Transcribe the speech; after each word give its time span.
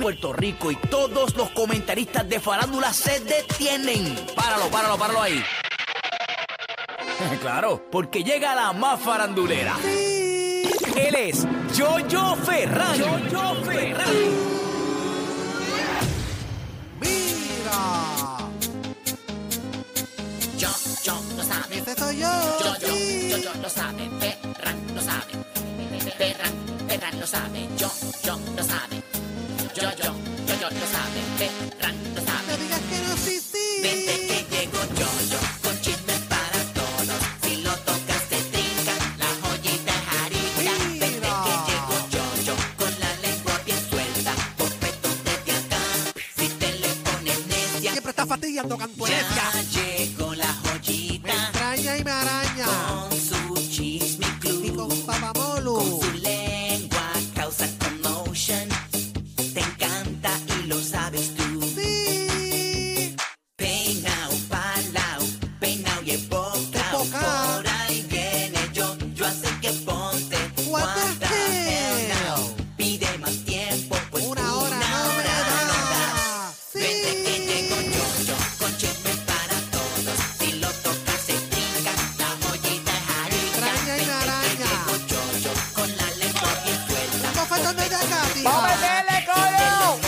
Puerto 0.00 0.32
Rico 0.32 0.70
y 0.70 0.76
todos 0.76 1.34
los 1.36 1.50
comentaristas 1.50 2.28
de 2.28 2.40
farándula 2.40 2.92
se 2.92 3.20
detienen. 3.20 4.14
Páralo, 4.34 4.68
páralo, 4.68 4.96
páralo 4.96 5.22
ahí. 5.22 5.42
claro, 7.40 7.82
porque 7.90 8.22
llega 8.22 8.54
la 8.54 8.72
más 8.72 9.00
farandulera. 9.00 9.76
Él 10.96 11.14
es 11.14 11.46
Jojo 11.76 12.36
Ferran. 12.36 12.98
Jojo 12.98 13.54
Ferran. 13.64 14.08
¡Mira! 17.00 18.38
Yo, 20.58 20.68
yo, 21.02 21.20
lo 21.36 21.44
sabe. 21.44 21.78
¡Este 21.78 21.94
soy 21.94 22.18
yo! 22.18 22.28
Yo, 22.60 22.78
yo, 22.80 22.86
sí. 22.88 23.28
yo, 23.30 23.36
yo, 23.38 23.50
lo 23.60 23.68
sabe. 23.68 24.10
Ferran 24.20 24.94
lo 24.94 25.00
sabe. 25.02 25.32
Ferran, 26.16 26.52
Ferran 26.88 27.20
lo 27.20 27.26
sabe. 27.26 27.68
Yo, 27.76 27.90
yo, 28.24 28.38
lo 28.56 28.62
sabe. 28.62 29.17
Yo, 29.80 29.90
yo, 29.90 30.12
yo, 30.46 30.54
yo, 30.60 30.68
lo 30.70 30.86
sabe. 30.94 31.20
Ferran 31.38 31.96
lo 32.14 32.20
No 32.20 32.26
sabe. 32.26 32.56
digas 32.62 32.80
que 32.90 32.98
no, 33.06 33.16
sí, 33.16 33.40
sí. 33.40 33.82
Vente 33.82 34.14
que 34.26 34.38
llego 34.56 34.80
yo, 34.98 35.08
yo, 35.30 35.38
con 35.62 35.80
chismes 35.80 36.20
para 36.28 36.60
todos. 36.74 37.20
Si 37.42 37.56
lo 37.62 37.74
tocas 37.88 38.22
te 38.28 38.36
trinca, 38.52 38.94
la 39.18 39.30
joyita 39.42 39.92
es 39.98 40.08
harina. 40.18 40.72
Vente 40.98 41.08
que 41.46 41.54
llego 41.68 41.96
yo, 42.10 42.24
yo, 42.46 42.54
con 42.76 42.92
la 43.00 43.10
lengua 43.22 43.60
bien 43.64 43.78
suelta. 43.90 44.32
Bofetón 44.58 45.16
desde 45.24 45.52
acá, 45.52 45.82
si 46.38 46.48
te 46.48 46.72
le 46.78 46.88
pones 47.06 47.46
necia. 47.46 47.90
Siempre 47.92 48.10
está 48.10 48.26
fastidiando 48.26 48.76
cantuecia. 48.76 49.44
Acá, 87.76 88.22
tía. 88.34 88.44
¡Vamos 88.44 88.64
a 88.64 88.76
meterle, 88.76 89.26
coño! 89.26 89.98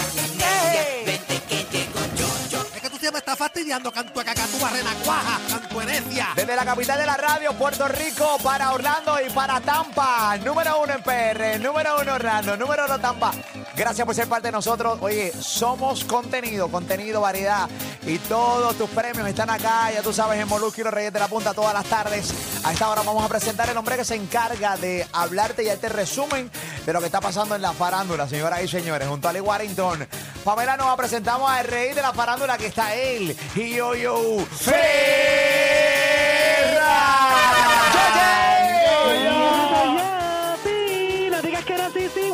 Es 2.74 2.80
que 2.80 2.90
tú 2.90 2.96
siempre 2.98 3.18
estás 3.18 3.36
fastidiando, 3.36 3.92
cantueca, 3.92 4.34
cantúa, 4.34 4.70
renacuaja, 4.70 5.40
cantuenecia. 5.48 6.28
Desde 6.34 6.56
la 6.56 6.64
capital 6.64 6.98
de 6.98 7.06
la 7.06 7.16
radio, 7.16 7.52
Puerto 7.54 7.88
Rico, 7.88 8.38
para 8.42 8.72
Orlando 8.72 9.18
y 9.26 9.30
para 9.30 9.60
Tampa. 9.60 10.36
Número 10.38 10.80
uno 10.80 10.94
en 10.94 11.02
PR, 11.02 11.60
número 11.60 12.00
uno 12.00 12.14
Orlando, 12.14 12.56
número 12.56 12.86
uno 12.86 12.98
Tampa. 12.98 13.32
Gracias 13.76 14.06
por 14.06 14.14
ser 14.14 14.28
parte 14.28 14.48
de 14.48 14.52
nosotros. 14.52 14.98
Oye, 15.00 15.32
somos 15.38 16.04
contenido, 16.04 16.68
contenido, 16.68 17.20
variedad. 17.20 17.68
Y 18.06 18.18
todos 18.18 18.76
tus 18.76 18.88
premios 18.90 19.28
están 19.28 19.50
acá, 19.50 19.90
ya 19.92 20.02
tú 20.02 20.12
sabes, 20.12 20.40
en 20.40 20.48
Molusco 20.48 20.80
y 20.80 20.84
los 20.84 20.92
Reyes 20.92 21.12
de 21.12 21.18
la 21.18 21.28
Punta 21.28 21.52
todas 21.52 21.74
las 21.74 21.84
tardes. 21.84 22.32
A 22.64 22.72
esta 22.72 22.88
hora 22.88 23.02
vamos 23.02 23.24
a 23.24 23.28
presentar 23.28 23.68
el 23.68 23.76
hombre 23.76 23.96
que 23.96 24.04
se 24.04 24.14
encarga 24.14 24.76
de 24.78 25.06
hablarte 25.12 25.64
y 25.64 25.68
este 25.68 25.88
resumen 25.88 26.50
de 26.86 26.92
lo 26.92 27.00
que 27.00 27.06
está 27.06 27.20
pasando 27.20 27.54
en 27.54 27.62
la 27.62 27.72
farándula, 27.72 28.26
señoras 28.26 28.62
y 28.62 28.68
señores. 28.68 29.06
Junto 29.06 29.28
a 29.28 29.32
Lee 29.32 29.40
Warrington, 29.40 30.08
Pamela 30.44 30.76
nos 30.76 30.96
presentamos 30.96 31.50
al 31.50 31.66
rey 31.66 31.92
de 31.92 32.00
la 32.00 32.12
farándula 32.12 32.56
que 32.56 32.66
está 32.66 32.94
él, 32.94 33.36
y 33.54 33.74
yo, 33.74 33.94
yo, 33.94 34.16
no 41.30 41.42
digas 41.42 41.64
que 41.64 41.74
así, 41.74 42.08
sí, 42.14 42.30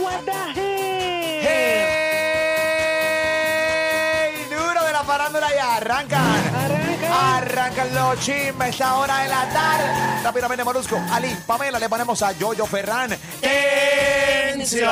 y 5.67 5.77
arrancan. 5.77 6.21
Arranca. 6.55 7.37
Arrancan 7.37 7.95
los 7.95 8.21
chismes 8.21 8.69
esta 8.71 8.97
hora 8.97 9.19
de 9.19 9.29
la 9.29 9.49
tarde. 9.49 10.23
Rápidamente, 10.23 10.65
Molusco, 10.65 11.01
Ali, 11.13 11.37
Pamela, 11.47 11.79
le 11.79 11.89
ponemos 11.89 12.21
a 12.23 12.33
Yoyo 12.33 12.67
Ferran. 12.67 13.17
¡Tensión! 13.41 14.89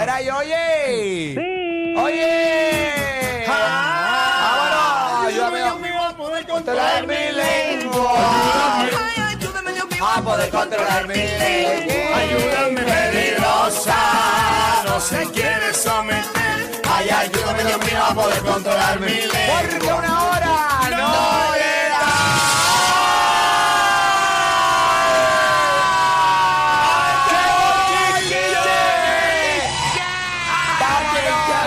Mira, 0.00 0.20
Yoye. 0.22 1.34
Sí. 1.34 1.94
¡Oye! 1.96 3.44
¡Vámonos! 3.46 5.26
Ayúdame 5.26 5.90
a 5.92 6.16
poder 6.16 6.46
controlar 6.46 7.06
mi 7.06 7.14
lengua. 7.14 8.86
A 10.00 10.22
poder 10.22 10.50
controlar 10.50 11.06
mi 11.06 11.14
lengua. 11.14 12.16
Ayúdame, 12.18 12.80
peligrosa, 12.82 13.96
no 14.98 15.04
se 15.04 15.24
quiere 15.30 15.72
someter. 15.74 16.82
Ay, 16.90 17.08
ayúdame, 17.08 17.62
Dios 17.62 17.78
mío, 17.86 18.04
a 18.04 18.14
poder 18.14 18.40
controlar 18.40 18.98
mi 18.98 19.06
lengua. 19.06 19.60
Porque 19.60 19.86
una 19.86 20.24
hora 20.24 20.80
no 20.90 21.52
le 21.54 21.88
da. 21.88 22.04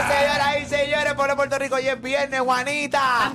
Señoras 0.09 0.57
y 0.61 0.65
señores, 0.65 1.13
por 1.13 1.33
Puerto 1.37 1.57
Rico, 1.57 1.75
hoy 1.75 1.87
es 1.87 2.01
viernes, 2.01 2.41
Juanita. 2.41 3.31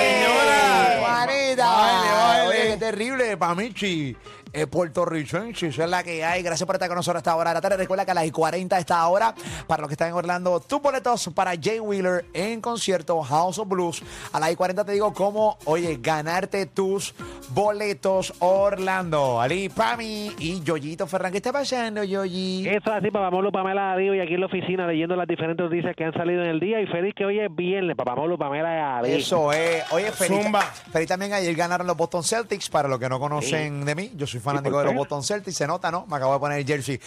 Señora. 0.00 0.98
Juanita. 1.00 1.66
Bájale, 1.66 2.10
bájale. 2.10 2.61
Terrible, 2.82 3.36
Pamichi. 3.36 4.16
Eh, 4.54 4.66
puertorricense, 4.66 5.68
esa 5.68 5.84
es 5.84 5.90
la 5.90 6.02
que 6.02 6.22
hay. 6.22 6.42
Gracias 6.42 6.66
por 6.66 6.76
estar 6.76 6.86
con 6.86 6.96
nosotros 6.96 7.16
a 7.16 7.20
esta 7.20 7.36
hora 7.36 7.50
de 7.50 7.54
la 7.54 7.60
tarde. 7.62 7.78
Recuerda 7.78 8.04
que 8.04 8.10
a 8.10 8.14
las 8.14 8.30
40 8.30 8.76
de 8.76 8.80
esta 8.80 9.06
hora, 9.06 9.34
para 9.66 9.80
los 9.80 9.88
que 9.88 9.94
están 9.94 10.08
en 10.08 10.14
Orlando, 10.14 10.60
tus 10.60 10.82
boletos 10.82 11.30
para 11.34 11.52
Jay 11.58 11.80
Wheeler 11.80 12.26
en 12.34 12.60
concierto 12.60 13.22
House 13.22 13.58
of 13.58 13.66
Blues. 13.68 14.02
A 14.30 14.38
las 14.38 14.54
40 14.54 14.84
te 14.84 14.92
digo 14.92 15.14
cómo, 15.14 15.56
oye, 15.64 15.98
ganarte 16.02 16.66
tus 16.66 17.14
boletos 17.54 18.34
Orlando. 18.40 19.40
Ali, 19.40 19.70
Pami 19.70 20.32
y 20.38 20.60
Yoyito 20.62 21.06
Ferran. 21.06 21.32
¿Qué 21.32 21.38
está 21.38 21.52
pasando, 21.52 22.04
Yoyi? 22.04 22.68
Eso 22.68 22.90
es 22.90 22.92
así, 22.98 23.10
Papamolo, 23.10 23.50
Pamela 23.52 23.82
Darío 23.82 24.14
y 24.14 24.20
aquí 24.20 24.34
en 24.34 24.40
la 24.40 24.46
oficina 24.46 24.86
leyendo 24.86 25.16
las 25.16 25.26
diferentes 25.26 25.64
noticias 25.64 25.96
que 25.96 26.04
han 26.04 26.12
salido 26.12 26.42
en 26.42 26.50
el 26.50 26.60
día 26.60 26.78
y 26.80 26.86
feliz 26.88 27.14
que 27.16 27.24
hoy 27.24 27.40
es 27.40 27.54
viernes, 27.54 27.96
Papamolo, 27.96 28.36
Pamela 28.36 28.68
Darío. 28.68 29.16
Eso 29.16 29.50
es. 29.50 29.90
Oye, 29.92 30.12
Feliz, 30.12 30.42
Zumba. 30.42 30.60
Feliz 30.60 31.08
también 31.08 31.32
ayer 31.32 31.54
ganaron 31.54 31.86
los 31.86 31.96
Boston 31.96 32.22
Celtics. 32.22 32.68
Para 32.72 32.88
los 32.88 32.98
que 32.98 33.08
no 33.08 33.20
conocen 33.20 33.84
de 33.84 33.94
mí, 33.94 34.10
yo 34.16 34.26
soy 34.26 34.40
fanático 34.40 34.78
de 34.78 34.86
los 34.86 34.94
Boston 34.94 35.22
Celtics. 35.22 35.56
Se 35.58 35.66
nota, 35.66 35.90
¿no? 35.90 36.06
Me 36.06 36.16
acabo 36.16 36.32
de 36.32 36.40
poner 36.40 36.58
el 36.58 36.66
jersey 36.66 36.98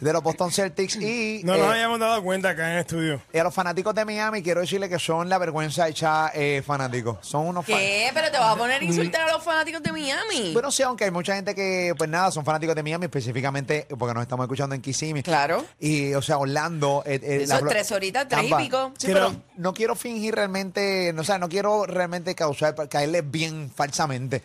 de 0.00 0.12
los 0.12 0.22
Boston 0.22 0.52
Celtics. 0.52 0.96
Y, 0.96 1.40
No 1.44 1.56
nos 1.56 1.66
eh, 1.66 1.70
habíamos 1.70 1.98
dado 1.98 2.22
cuenta 2.22 2.50
acá 2.50 2.68
en 2.68 2.74
el 2.74 2.80
estudio. 2.80 3.22
y 3.32 3.38
a 3.38 3.42
los 3.44 3.54
fanáticos 3.54 3.94
de 3.94 4.04
Miami, 4.04 4.42
quiero 4.42 4.60
decirle 4.60 4.88
que 4.88 4.98
son 4.98 5.28
la 5.28 5.38
vergüenza 5.38 5.88
hecha 5.88 6.30
eh, 6.34 6.62
fanáticos. 6.64 7.18
Son 7.22 7.46
unos 7.46 7.64
fan- 7.66 7.78
¿Qué? 7.78 8.10
¿Pero 8.12 8.30
te 8.30 8.38
vas 8.38 8.54
a 8.54 8.56
poner 8.56 8.80
a 8.82 8.84
insultar 8.84 9.22
a 9.28 9.32
los 9.32 9.42
fanáticos 9.42 9.82
de 9.82 9.92
Miami? 9.92 10.52
Bueno, 10.52 10.70
sí, 10.70 10.82
aunque 10.82 11.04
hay 11.04 11.10
mucha 11.10 11.34
gente 11.34 11.54
que, 11.54 11.94
pues 11.96 12.10
nada, 12.10 12.30
son 12.30 12.44
fanáticos 12.44 12.76
de 12.76 12.82
Miami, 12.82 13.06
específicamente 13.06 13.86
porque 13.98 14.12
nos 14.14 14.22
estamos 14.22 14.44
escuchando 14.44 14.74
en 14.74 14.82
Kissimmee. 14.82 15.22
Claro. 15.22 15.64
Y, 15.80 16.12
o 16.14 16.20
sea, 16.22 16.36
Orlando. 16.36 17.02
eh, 17.06 17.18
eh, 17.22 17.38
Eso 17.44 17.54
es 17.54 17.60
Flo- 17.62 17.68
tres 17.70 17.90
horitas, 17.92 18.28
tres 18.28 18.44
y 18.50 18.54
pico. 18.54 18.92
Sí, 18.98 19.06
pero 19.08 19.34
no 19.56 19.72
quiero 19.72 19.94
fingir 19.96 20.34
realmente, 20.34 21.12
no, 21.14 21.22
o 21.22 21.24
sea, 21.24 21.38
no 21.38 21.48
quiero 21.48 21.86
realmente 21.86 22.34
causar, 22.34 22.74
caerles 22.88 23.30
bien 23.30 23.70
falsamente. 23.74 24.42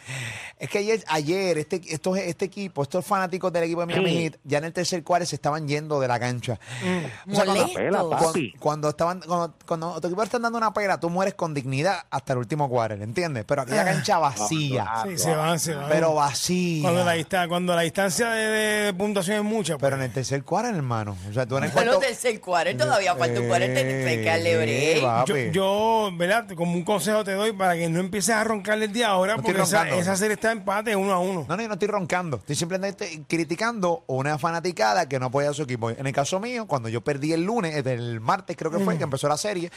Es 0.59 0.70
que 0.70 0.80
ayer, 0.80 1.02
ayer 1.08 1.58
este, 1.58 1.81
estos, 1.88 2.18
este 2.18 2.44
equipo, 2.46 2.84
estos 2.84 3.06
fanáticos 3.06 3.52
del 3.53 3.64
equipo 3.64 3.80
de 3.80 3.86
Miami 3.88 4.09
Sí. 4.09 4.18
Heat, 4.24 4.36
ya 4.44 4.58
en 4.58 4.66
el 4.66 4.74
tercer 4.74 5.03
cuarto 5.06 5.25
se 5.25 5.36
estaban 5.36 5.68
yendo 5.70 6.00
de 6.02 6.08
la 6.09 6.20
cancha. 6.20 6.59
Mm. 6.84 7.31
O 7.31 7.36
sea, 7.36 7.46
cuando. 7.46 7.74
Pela, 7.74 8.00
cuando- 8.00 8.34
cuando 8.60 8.89
estaban, 8.89 9.22
cuando, 9.22 9.54
cuando 9.66 10.01
tu 10.01 10.07
equipo 10.07 10.22
está 10.24 10.38
dando 10.38 10.57
una 10.57 10.74
pela, 10.74 11.00
tú 11.00 11.10
mueres 11.10 11.34
con 11.36 11.54
dignidad 11.54 12.00
hasta 12.12 12.34
el 12.34 12.39
último 12.39 12.68
cuarto, 12.69 13.01
¿entiendes? 13.01 13.45
Pero 13.48 13.62
aquella 13.62 13.86
cancha 13.86 14.18
vacía. 14.19 14.86
Sí, 15.07 15.18
se 15.18 15.34
van, 15.34 15.60
se 15.60 15.75
van. 15.75 15.88
Pero 15.89 16.13
vacía. 16.13 16.81
Cuando 16.84 17.06
la, 17.06 17.13
dista- 17.16 17.48
cuando 17.48 17.74
la 17.74 17.81
distancia 17.84 18.30
de, 18.30 18.48
de 18.86 18.94
puntuación 18.94 19.38
es 19.38 19.44
mucha. 19.44 19.78
pues. 19.78 19.81
Pero 19.89 19.95
en 19.95 20.01
el 20.04 20.12
tercer 20.13 20.44
cuarto, 20.44 20.69
hermano. 20.75 21.16
O 21.30 21.34
sea, 21.34 21.45
tú 21.45 21.57
en 21.57 21.63
el 21.66 21.72
cuarto. 21.72 22.00
tercer 22.00 22.42
cuarto, 22.42 22.75
todavía 22.78 23.16
falta 23.16 23.39
un 23.39 23.48
cuarto, 23.48 23.66
Eh, 23.69 25.01
yo, 25.25 25.36
yo, 25.51 26.10
¿verdad? 26.18 26.48
Como 26.56 26.74
un 26.74 26.84
consejo 26.84 27.24
te 27.24 27.31
doy 27.34 27.54
para 27.54 27.75
que 27.75 27.88
no 27.89 28.00
empieces 28.00 28.36
a 28.36 28.44
roncar 28.44 28.81
el 28.81 28.92
día 28.92 29.07
ahora, 29.10 29.38
No 29.38 29.44
porque 29.44 29.62
esa, 29.62 29.88
esa 29.89 30.16
serie 30.16 30.34
está 30.34 30.49
empate 30.51 30.96
uno 30.96 31.13
a 31.13 31.19
uno. 31.19 31.46
No, 31.48 31.56
no, 31.56 31.62
yo 31.62 31.68
no 31.68 31.74
estoy 31.75 31.88
roncando. 31.88 32.38
Estoy 32.38 32.56
simplemente 32.56 33.24
criticando 33.28 34.04
una 34.07 34.38
fanaticada 34.38 35.07
que 35.07 35.19
no 35.19 35.28
apoya 35.28 35.50
a 35.50 35.54
su 35.54 35.63
equipo. 35.63 35.90
En 35.90 36.06
el 36.07 36.13
caso 36.13 36.40
mío, 36.40 36.66
cuando 36.68 36.90
yo 36.90 37.01
perdí 37.01 37.34
el 37.34 37.44
lunes, 37.44 37.75
eh, 37.75 37.94
el 37.94 38.19
martes 38.19 38.56
creo 38.57 38.72
que 38.72 38.80
fue, 38.80 38.98
que 38.98 39.04
empezó 39.04 39.28
la 39.28 39.38
serie, 39.38 39.72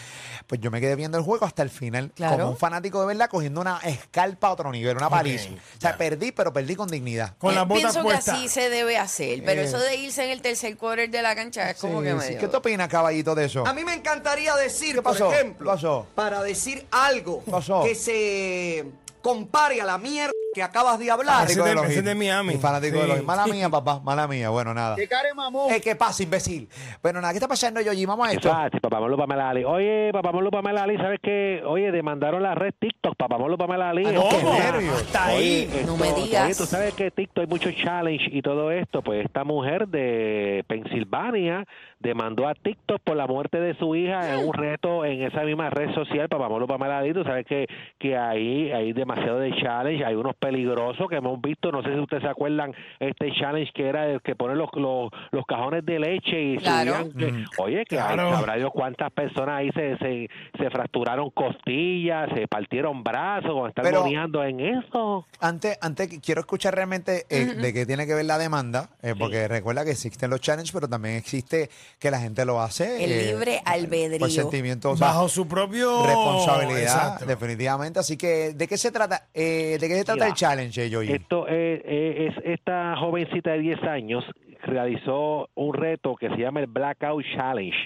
pues 0.47 0.61
yo 0.61 0.71
me 0.71 0.81
quedé 0.81 0.97
viendo 0.97 1.19
el 1.19 1.25
juego 1.25 1.45
hasta 1.47 1.63
el 1.63 1.71
final. 1.71 2.11
Claro. 2.15 2.37
Como 2.39 2.51
un 2.53 2.57
fanático 2.57 3.01
de 3.01 3.07
verdad, 3.07 3.29
cogiendo 3.31 3.61
una 3.61 3.79
escarpa 3.79 4.49
a 4.49 4.53
otro 4.53 4.71
nivel, 4.73 4.97
una 4.97 5.09
paliza. 5.11 5.51
Ok, 5.51 5.57
o 5.79 5.81
sea, 5.81 5.97
perdí, 5.97 6.33
pero 6.33 6.53
perdí 6.53 6.77
con 6.77 6.89
dignidad. 6.89 7.35
Con 7.39 7.53
Eh, 7.53 7.55
las 7.57 7.69
botas 7.69 7.93
Pienso 7.93 8.09
que 8.09 8.15
así 8.15 8.49
se 8.49 8.71
debe 8.71 8.99
hacer, 8.99 9.43
pero 9.45 9.61
Eh. 9.61 9.65
eso 9.65 9.79
de 9.79 9.97
irse 9.97 10.25
en 10.25 10.31
el 10.31 10.43
tercer 10.43 10.77
quarter 10.77 11.11
de 11.11 11.23
la 11.23 11.35
cancha 11.35 11.71
es 11.71 11.77
como 11.79 11.99
Sí, 12.01 12.05
que 12.07 12.11
sí. 12.13 12.17
medio... 12.17 12.39
¿Qué 12.41 12.49
te 12.49 12.57
opinas, 12.57 12.89
caballito, 12.89 13.35
de 13.35 13.45
eso? 13.47 13.67
A 13.67 13.73
mí 13.73 13.85
me 13.85 13.95
encantaría 13.95 14.55
decir, 14.57 14.97
¿Qué 14.97 15.03
pasó? 15.03 15.27
por 15.27 15.35
ejemplo, 15.35 15.71
¿Qué 15.71 15.75
pasó? 15.77 16.07
para 16.15 16.43
decir 16.43 16.87
algo 16.91 17.43
¿Qué 17.45 17.51
pasó? 17.51 17.83
que 17.85 17.95
se 17.95 18.85
compare 19.23 19.81
a 19.81 19.85
la 19.85 19.99
mierda 19.99 20.33
que 20.55 20.63
acabas 20.63 20.99
de 20.99 21.11
hablar. 21.11 21.35
Fanático 21.49 21.65
de- 21.65 21.75
los 21.75 21.85
ese 21.87 21.95
Heat. 21.97 22.05
de 22.05 22.15
Miami. 22.15 22.55
Mi 22.55 22.61
fanático 22.61 22.97
Sí. 22.97 23.01
de 23.03 23.07
los 23.09 23.17
Heat. 23.17 23.27
Mala 23.27 23.47
mía, 23.47 23.69
papá. 23.71 24.01
Mala 24.01 24.29
mía. 24.29 24.51
Bueno, 24.51 24.75
nada. 24.75 24.97
¿Qué 24.97 25.09
care, 25.09 25.33
mamón? 25.35 25.73
¿Qué 25.83 25.97
pasa, 25.97 26.23
imbécil? 26.23 26.69
Bueno, 27.03 27.21
nada, 27.21 27.33
¿qué 27.33 27.39
está 27.39 27.49
pasando, 27.49 27.81
Yoyi? 27.81 28.05
Vamos 28.07 28.29
a 28.29 28.33
esto. 28.33 28.49
Exacto, 28.49 28.81
Papamolo 28.81 29.17
Pamela 29.17 29.51
Ali. 29.51 29.65
Oye, 29.65 30.11
Papamolo 30.13 30.51
Pamela 30.51 30.83
Ali, 30.83 30.97
¿sabes 30.97 31.21
qué? 31.23 31.63
Oye, 31.67 31.91
demandaron 31.91 32.43
la 32.43 32.55
red 32.55 32.75
TikTok, 32.79 33.17
Papamolo 33.17 33.57
Pamela 33.57 33.91
Ali. 33.91 34.05
Ah, 34.07 34.13
no, 34.13 34.23
Este, 34.25 34.37
qué 34.37 34.43
¿Cómo? 34.43 34.59
nervios. 34.59 35.03
Hasta 35.03 35.27
Oye, 35.33 35.37
ahí. 35.37 35.83
No 35.87 35.97
me 35.97 36.13
digas. 36.13 36.45
Oye, 36.45 36.55
tú 36.55 36.67
sabes 36.67 36.95
que 36.95 37.11
TikTok 37.11 37.43
hay 37.45 37.47
mucho 37.49 37.71
challenge 37.73 38.27
y 38.31 38.43
todo 38.43 38.71
esto. 38.71 39.03
Pues 39.03 39.25
esta 39.25 39.45
mujer 39.45 39.89
de 39.89 40.65
Pensilvania 40.69 41.67
demandó 42.03 42.49
a 42.49 42.55
TikTok 42.55 43.01
por 43.03 43.17
la 43.17 43.27
muerte 43.27 43.61
de 43.61 43.75
su 43.77 43.95
hija 43.95 44.35
en 44.35 44.47
un 44.47 44.53
reto 44.55 45.05
en 45.05 45.23
esa 45.23 45.43
misma 45.45 45.71
red 45.71 45.95
social, 45.95 46.29
Papamolo. 46.29 46.67
Tú 46.67 47.25
sabes 47.25 47.47
que, 47.47 47.67
que 47.99 48.17
ahí 48.17 48.71
hay 48.73 48.93
demasiado 48.93 49.39
de 49.39 49.53
challenge, 49.63 50.05
hay 50.05 50.15
unos 50.15 50.35
peligrosos 50.37 51.09
que 51.09 51.17
hemos 51.17 51.41
visto. 51.41 51.71
No 51.71 51.83
sé 51.83 51.93
si 51.95 51.99
ustedes 52.01 52.23
se 52.23 52.29
acuerdan 52.29 52.75
este 52.99 53.31
challenge 53.33 53.73
que 53.75 53.87
era 53.89 54.07
el 54.07 54.21
que 54.23 54.35
ponen 54.35 54.59
los, 54.59 54.69
los, 54.75 55.11
los 55.31 55.45
cajones 55.47 55.85
de 55.85 55.99
leche 55.99 56.43
y 56.43 56.57
Claro. 56.59 56.95
subían. 57.11 57.13
que- 57.45 57.63
oye, 57.63 57.85
que 57.85 57.99
hay- 58.01 58.15
Claro. 58.15 58.33
sabrá 58.35 58.57
Dios 58.57 58.71
cuántas 58.73 59.11
personas 59.13 59.59
ahí 59.61 59.71
se, 59.75 59.97
se, 59.99 60.29
se 60.59 60.71
fracturaron 60.71 61.31
costillas, 61.31 62.29
se 62.35 62.47
partieron 62.49 63.03
brazos, 63.03 63.51
cuando 63.53 63.69
están 63.69 63.93
moneando 63.93 64.43
en 64.45 64.61
eso. 64.61 65.27
Antes, 65.41 65.79
antes 65.81 66.09
quiero 66.21 66.41
escuchar 66.41 66.75
realmente 66.75 67.25
eh, 67.31 67.45
de 67.61 67.73
qué 67.73 67.87
tiene 67.87 68.07
que 68.07 68.15
ver 68.15 68.25
la 68.25 68.39
demanda, 68.39 68.91
eh, 69.03 69.15
porque 69.19 69.47
recuerda 69.49 69.85
que 69.85 69.91
existen 69.93 70.31
los 70.31 70.41
challenges, 70.41 70.73
pero 70.73 70.89
también 70.89 71.17
existe 71.17 71.69
que 71.99 72.11
la 72.11 72.21
gente 72.21 72.45
lo 72.45 72.61
hace. 72.61 73.05
El 73.05 73.13
eh, 73.13 73.33
libre 73.33 73.63
albedrío. 73.65 74.19
Por 74.19 74.29
o 74.29 74.97
sea, 74.97 75.07
Bajo 75.07 75.29
su 75.29 75.47
propio... 75.47 76.05
responsabilidad, 76.05 76.83
Exacto. 76.83 77.27
definitivamente. 77.27 77.99
Así 78.01 78.17
que, 78.17 78.53
¿de 78.55 78.69
qué 78.69 78.77
se 78.77 78.91
trata? 78.91 79.29
Eh, 79.35 79.79
¿De 79.81 79.89
qué 79.89 79.97
se 79.97 80.05
trata 80.05 80.15
Mira, 80.15 80.27
el 80.29 80.35
challenge, 80.35 80.91
Yoyi? 80.91 81.13
Esto 81.13 81.47
eh, 81.49 81.83
eh, 81.85 82.29
es 82.29 82.45
esta 82.45 82.97
jovencita 82.97 83.53
de 83.53 83.59
10 83.59 83.83
años 83.85 84.25
realizó 84.63 85.49
un 85.55 85.75
reto 85.75 86.15
que 86.17 86.29
se 86.29 86.37
llama 86.37 86.61
el 86.61 86.67
Blackout 86.67 87.25
Challenge. 87.37 87.77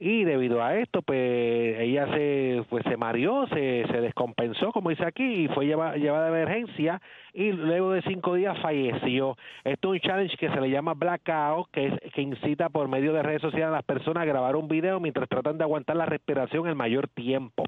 Y 0.00 0.22
debido 0.22 0.62
a 0.62 0.76
esto, 0.76 1.02
pues 1.02 1.80
ella 1.80 2.06
se 2.14 2.62
pues 2.70 2.84
se 2.84 2.96
mareó, 2.96 3.48
se, 3.48 3.84
se 3.90 4.00
descompensó, 4.00 4.70
como 4.70 4.90
dice 4.90 5.04
aquí, 5.04 5.24
y 5.44 5.48
fue 5.48 5.66
lleva- 5.66 5.96
llevada 5.96 6.30
de 6.30 6.40
emergencia 6.42 7.00
y 7.34 7.50
luego 7.50 7.90
de 7.92 8.02
cinco 8.02 8.34
días 8.34 8.56
falleció. 8.60 9.36
Esto 9.64 9.92
es 9.94 10.00
un 10.02 10.08
challenge 10.08 10.36
que 10.36 10.50
se 10.50 10.60
le 10.60 10.70
llama 10.70 10.94
Blackout, 10.94 11.70
que 11.72 11.86
es 11.88 12.12
que 12.12 12.22
incita 12.22 12.68
por 12.68 12.86
medio 12.88 13.12
de 13.12 13.22
redes 13.22 13.42
sociales 13.42 13.68
a 13.68 13.72
las 13.72 13.84
personas 13.84 14.22
a 14.22 14.26
grabar 14.26 14.54
un 14.54 14.68
video 14.68 15.00
mientras 15.00 15.28
tratan 15.28 15.58
de 15.58 15.64
aguantar 15.64 15.96
la 15.96 16.06
respiración 16.06 16.68
el 16.68 16.76
mayor 16.76 17.08
tiempo. 17.08 17.64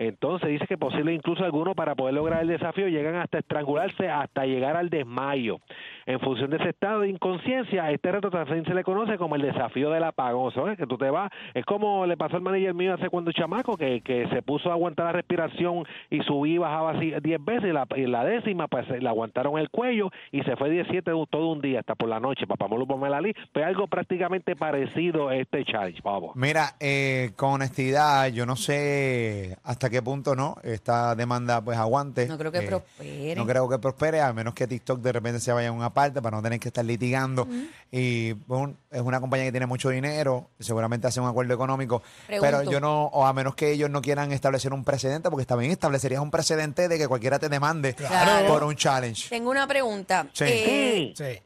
Entonces 0.00 0.48
dice 0.48 0.66
que 0.66 0.78
posible 0.78 1.12
incluso 1.12 1.44
algunos 1.44 1.74
para 1.74 1.94
poder 1.94 2.14
lograr 2.14 2.40
el 2.40 2.48
desafío 2.48 2.88
llegan 2.88 3.16
hasta 3.16 3.38
estrangularse 3.38 4.08
hasta 4.08 4.46
llegar 4.46 4.74
al 4.76 4.88
desmayo. 4.88 5.58
En 6.06 6.18
función 6.20 6.48
de 6.50 6.56
ese 6.56 6.70
estado 6.70 7.00
de 7.00 7.10
inconsciencia, 7.10 7.90
este 7.90 8.10
reto 8.10 8.30
también 8.30 8.64
se 8.64 8.72
le 8.72 8.82
conoce 8.82 9.18
como 9.18 9.36
el 9.36 9.42
desafío 9.42 9.90
del 9.90 10.02
apagón, 10.04 10.52
¿sabes? 10.52 10.78
Que 10.78 10.86
tú 10.86 10.96
te 10.96 11.10
vas, 11.10 11.30
es 11.52 11.66
como 11.66 12.06
le 12.06 12.16
pasó 12.16 12.36
al 12.36 12.42
manager 12.42 12.72
mío 12.72 12.94
hace 12.94 13.10
cuando 13.10 13.30
chamaco, 13.30 13.76
que, 13.76 14.00
que 14.00 14.26
se 14.30 14.40
puso 14.40 14.70
a 14.70 14.72
aguantar 14.72 15.04
la 15.04 15.12
respiración 15.12 15.84
y 16.08 16.20
subí 16.22 16.54
y 16.54 16.58
bajaba 16.58 16.92
así 16.92 17.12
10 17.22 17.44
veces 17.44 17.68
y 17.68 17.72
la, 17.72 17.86
y 17.94 18.06
la 18.06 18.24
décima 18.24 18.68
pues 18.68 18.88
le 18.88 19.06
aguantaron 19.08 19.58
el 19.58 19.68
cuello 19.68 20.10
y 20.32 20.42
se 20.44 20.56
fue 20.56 20.70
17 20.70 21.12
un- 21.12 21.26
todo 21.26 21.48
un 21.52 21.60
día 21.60 21.80
hasta 21.80 21.94
por 21.94 22.08
la 22.08 22.18
noche, 22.20 22.46
papá 22.46 22.66
Molo 22.68 22.86
Pomelali, 22.86 23.34
pues 23.52 23.66
algo 23.66 23.86
prácticamente 23.86 24.56
parecido 24.56 25.28
a 25.28 25.36
este 25.36 25.62
challenge, 25.66 26.00
vamos. 26.02 26.34
Mira, 26.36 26.70
eh, 26.80 27.32
con 27.36 27.50
honestidad, 27.50 28.28
yo 28.32 28.46
no 28.46 28.56
sé 28.56 29.58
hasta 29.62 29.89
qué 29.90 30.00
punto 30.02 30.34
no 30.34 30.56
esta 30.62 31.14
demanda 31.14 31.60
pues 31.60 31.76
aguante. 31.78 32.26
No 32.26 32.38
creo 32.38 32.50
que 32.52 32.58
Eh, 32.58 32.66
prospere. 32.68 33.34
No 33.36 33.46
creo 33.46 33.68
que 33.68 33.78
prospere, 33.78 34.20
a 34.20 34.32
menos 34.32 34.54
que 34.54 34.66
TikTok 34.66 35.00
de 35.00 35.12
repente 35.12 35.40
se 35.40 35.52
vaya 35.52 35.68
a 35.68 35.72
una 35.72 35.92
parte 35.92 36.22
para 36.22 36.36
no 36.36 36.42
tener 36.42 36.58
que 36.60 36.68
estar 36.68 36.84
litigando. 36.84 37.46
Y 37.90 38.32
bueno, 38.46 38.74
es 38.90 39.00
una 39.00 39.20
compañía 39.20 39.46
que 39.46 39.50
tiene 39.52 39.66
mucho 39.66 39.90
dinero, 39.90 40.48
seguramente 40.58 41.06
hace 41.08 41.20
un 41.20 41.28
acuerdo 41.28 41.52
económico, 41.54 42.02
pero 42.28 42.62
yo 42.62 42.80
no, 42.80 43.06
o 43.06 43.26
a 43.26 43.32
menos 43.32 43.54
que 43.54 43.70
ellos 43.72 43.90
no 43.90 44.00
quieran 44.00 44.32
establecer 44.32 44.72
un 44.72 44.84
precedente, 44.84 45.28
porque 45.30 45.44
también 45.46 45.72
establecerías 45.72 46.20
un 46.22 46.30
precedente 46.30 46.88
de 46.88 46.98
que 46.98 47.08
cualquiera 47.08 47.38
te 47.38 47.48
demande 47.48 47.94
Claro. 47.94 48.46
por 48.48 48.64
un 48.64 48.76
challenge. 48.76 49.28
Tengo 49.28 49.50
una 49.50 49.66
pregunta. 49.66 50.26
Sí. 50.32 50.44
Eh, 50.46 51.12
Sí. 51.16 51.40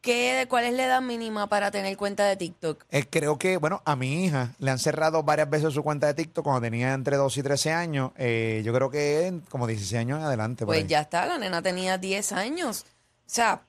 ¿Qué, 0.00 0.46
¿Cuál 0.48 0.64
es 0.64 0.74
la 0.74 0.84
edad 0.84 1.02
mínima 1.02 1.48
para 1.48 1.70
tener 1.70 1.96
cuenta 1.96 2.24
de 2.26 2.36
TikTok? 2.36 2.84
Eh, 2.90 3.06
creo 3.08 3.38
que, 3.38 3.56
bueno, 3.56 3.82
a 3.84 3.96
mi 3.96 4.24
hija 4.24 4.54
le 4.58 4.70
han 4.70 4.78
cerrado 4.78 5.22
varias 5.22 5.48
veces 5.50 5.74
su 5.74 5.82
cuenta 5.82 6.06
de 6.06 6.14
TikTok 6.14 6.44
cuando 6.44 6.60
tenía 6.60 6.94
entre 6.94 7.16
12 7.16 7.40
y 7.40 7.42
13 7.42 7.72
años. 7.72 8.12
Eh, 8.16 8.62
yo 8.64 8.72
creo 8.72 8.90
que 8.90 9.40
como 9.48 9.66
16 9.66 10.00
años 10.00 10.18
en 10.18 10.24
adelante. 10.24 10.66
Pues 10.66 10.80
ahí. 10.80 10.86
ya 10.86 11.00
está, 11.00 11.26
la 11.26 11.38
nena 11.38 11.62
tenía 11.62 11.98
10 11.98 12.32
años. 12.32 12.84
O 12.84 13.32
sea, 13.32 13.62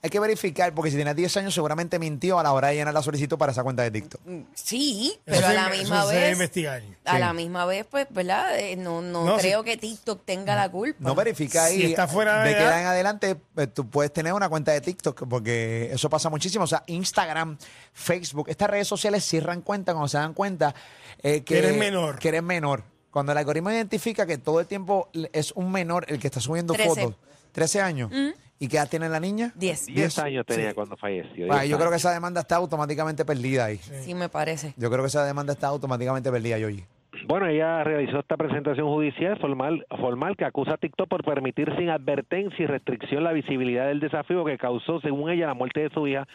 Hay 0.00 0.10
que 0.10 0.20
verificar, 0.20 0.72
porque 0.74 0.92
si 0.92 0.96
tenía 0.96 1.12
10 1.12 1.36
años 1.38 1.52
seguramente 1.52 1.98
mintió 1.98 2.38
a 2.38 2.42
la 2.44 2.52
hora 2.52 2.68
de 2.68 2.76
llenar 2.76 2.94
la 2.94 3.02
solicitud 3.02 3.36
para 3.36 3.50
esa 3.50 3.64
cuenta 3.64 3.82
de 3.82 3.90
TikTok. 3.90 4.20
sí, 4.54 5.10
Eso 5.12 5.20
pero 5.24 5.46
a 5.46 5.50
se- 5.50 5.54
la 5.56 5.66
eso 5.66 5.76
misma 5.76 6.02
se 6.06 6.08
debe 6.14 6.20
vez... 6.26 6.32
investigar. 6.34 6.82
A 7.04 7.12
Sí. 7.14 7.18
la 7.18 7.32
misma 7.32 7.64
vez, 7.66 7.84
pues, 7.90 8.06
¿verdad? 8.10 8.56
Eh, 8.60 8.76
no 8.76 9.02
no, 9.02 9.24
No, 9.24 9.36
creo 9.38 9.60
si- 9.60 9.64
que 9.70 9.76
TikTok 9.76 10.24
tenga 10.24 10.54
la 10.54 10.70
culpa. 10.70 10.98
No 11.00 11.16
verifica 11.16 11.64
ahí. 11.64 11.78
Si 11.80 11.84
está 11.86 12.06
fuera 12.06 12.44
de 12.44 12.54
de 12.54 12.60
en 12.62 12.86
adelante, 12.86 13.34
pues, 13.54 13.74
tú 13.74 13.90
puedes 13.90 14.12
tener 14.12 14.32
una 14.34 14.48
cuenta 14.48 14.70
de 14.70 14.80
TikTok, 14.80 15.26
porque 15.28 15.90
eso 15.92 16.08
pasa 16.08 16.30
muchísimo. 16.30 16.62
O 16.62 16.68
sea, 16.68 16.84
Instagram, 16.86 17.58
Facebook, 17.92 18.48
estas 18.50 18.70
redes 18.70 18.86
sociales 18.86 19.24
cierran 19.24 19.62
cuenta 19.62 19.94
cuando 19.94 20.06
se 20.08 20.18
dan 20.18 20.32
cuenta 20.32 20.76
eh, 21.24 21.38
que, 21.42 21.54
Que 21.54 21.58
eres 21.58 21.76
menor. 21.76 22.20
Que 22.20 22.28
eres 22.28 22.42
menor. 22.44 22.84
Cuando 23.10 23.32
el 23.32 23.38
algoritmo 23.38 23.72
identifica 23.72 24.26
que 24.26 24.38
todo 24.38 24.60
el 24.60 24.66
tiempo 24.68 25.08
es 25.32 25.50
un 25.52 25.72
menor 25.72 26.04
el 26.08 26.20
que 26.20 26.28
está 26.28 26.38
subiendo 26.38 26.74
Trece. 26.74 26.88
fotos. 26.88 27.16
13 27.50 27.80
años. 27.80 28.12
¿Y 28.60 28.68
qué 28.68 28.76
edad 28.76 28.88
tiene 28.88 29.08
la 29.08 29.20
niña? 29.20 29.52
10. 29.54 29.86
10 29.86 30.18
años 30.18 30.46
tenía 30.46 30.74
cuando 30.74 30.96
falleció. 30.96 31.46
10 31.46 31.68
yo 31.68 31.78
creo 31.78 31.90
que 31.90 31.96
esa 31.96 32.12
demanda 32.12 32.40
está 32.40 32.56
automáticamente 32.56 33.24
perdida 33.24 33.66
ahí. 33.66 33.76
Sí, 33.76 34.14
me 34.14 34.28
parece. 34.28 34.74
Yo 34.76 34.90
creo 34.90 35.02
que 35.02 35.08
esa 35.08 35.24
demanda 35.24 35.52
está 35.52 35.68
automáticamente 35.68 36.30
perdida, 36.30 36.58
Yoyi. 36.58 36.84
Bueno, 37.26 37.46
ella 37.46 37.82
realizó 37.84 38.20
esta 38.20 38.36
presentación 38.36 38.86
judicial 38.86 39.38
formal, 39.38 39.86
formal 40.00 40.36
que 40.36 40.44
acusa 40.44 40.74
a 40.74 40.76
TikTok 40.76 41.08
por 41.08 41.24
permitir 41.24 41.74
sin 41.76 41.88
advertencia 41.88 42.62
y 42.62 42.66
restricción 42.66 43.24
la 43.24 43.32
visibilidad 43.32 43.86
del 43.86 44.00
desafío 44.00 44.44
que 44.44 44.58
causó, 44.58 45.00
según 45.00 45.30
ella, 45.30 45.46
la 45.46 45.54
muerte 45.54 45.80
de 45.80 45.90
su 45.90 46.06
hija. 46.06 46.26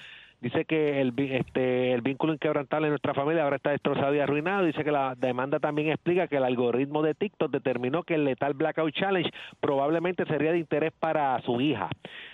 Dice 0.43 0.65
que 0.65 0.99
el, 0.99 1.13
este, 1.17 1.93
el 1.93 2.01
vínculo 2.01 2.33
inquebrantable 2.33 2.87
de 2.87 2.91
nuestra 2.91 3.13
familia 3.13 3.45
ahora 3.45 3.55
está 3.55 3.69
destrozado 3.71 4.13
y 4.13 4.19
arruinado. 4.19 4.65
Dice 4.65 4.83
que 4.83 4.91
la 4.91 5.15
demanda 5.15 5.61
también 5.61 5.89
explica 5.89 6.27
que 6.27 6.35
el 6.35 6.43
algoritmo 6.43 7.01
de 7.01 7.13
TikTok 7.15 7.49
determinó 7.49 8.03
que 8.03 8.15
el 8.15 8.25
letal 8.25 8.53
Blackout 8.53 8.93
Challenge 8.93 9.31
probablemente 9.61 10.25
sería 10.25 10.51
de 10.51 10.59
interés 10.59 10.91
para 10.99 11.41
su 11.43 11.61
hija. 11.61 11.87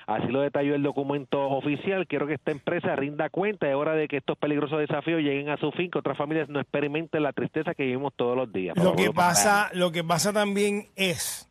Así 0.07 0.25
lo 0.29 0.41
detalló 0.41 0.73
el 0.73 0.81
documento 0.81 1.49
oficial. 1.49 2.07
Quiero 2.07 2.25
que 2.25 2.33
esta 2.33 2.49
empresa 2.49 2.95
rinda 2.95 3.29
cuenta. 3.29 3.69
Es 3.69 3.75
hora 3.75 3.93
de 3.93 4.07
que 4.07 4.17
estos 4.17 4.39
peligrosos 4.39 4.79
desafíos 4.79 5.21
lleguen 5.21 5.49
a 5.49 5.57
su 5.57 5.71
fin, 5.71 5.91
que 5.91 5.99
otras 5.99 6.17
familias 6.17 6.49
no 6.49 6.59
experimenten 6.59 7.21
la 7.21 7.31
tristeza 7.31 7.75
que 7.75 7.83
vivimos 7.83 8.13
todos 8.15 8.35
los 8.35 8.51
días. 8.51 8.75
Lo 8.75 8.95
que 8.95 9.11
pasa, 9.11 9.69
lo 9.73 9.91
que 9.91 10.03
pasa 10.03 10.33
también 10.33 10.87
es 10.95 11.48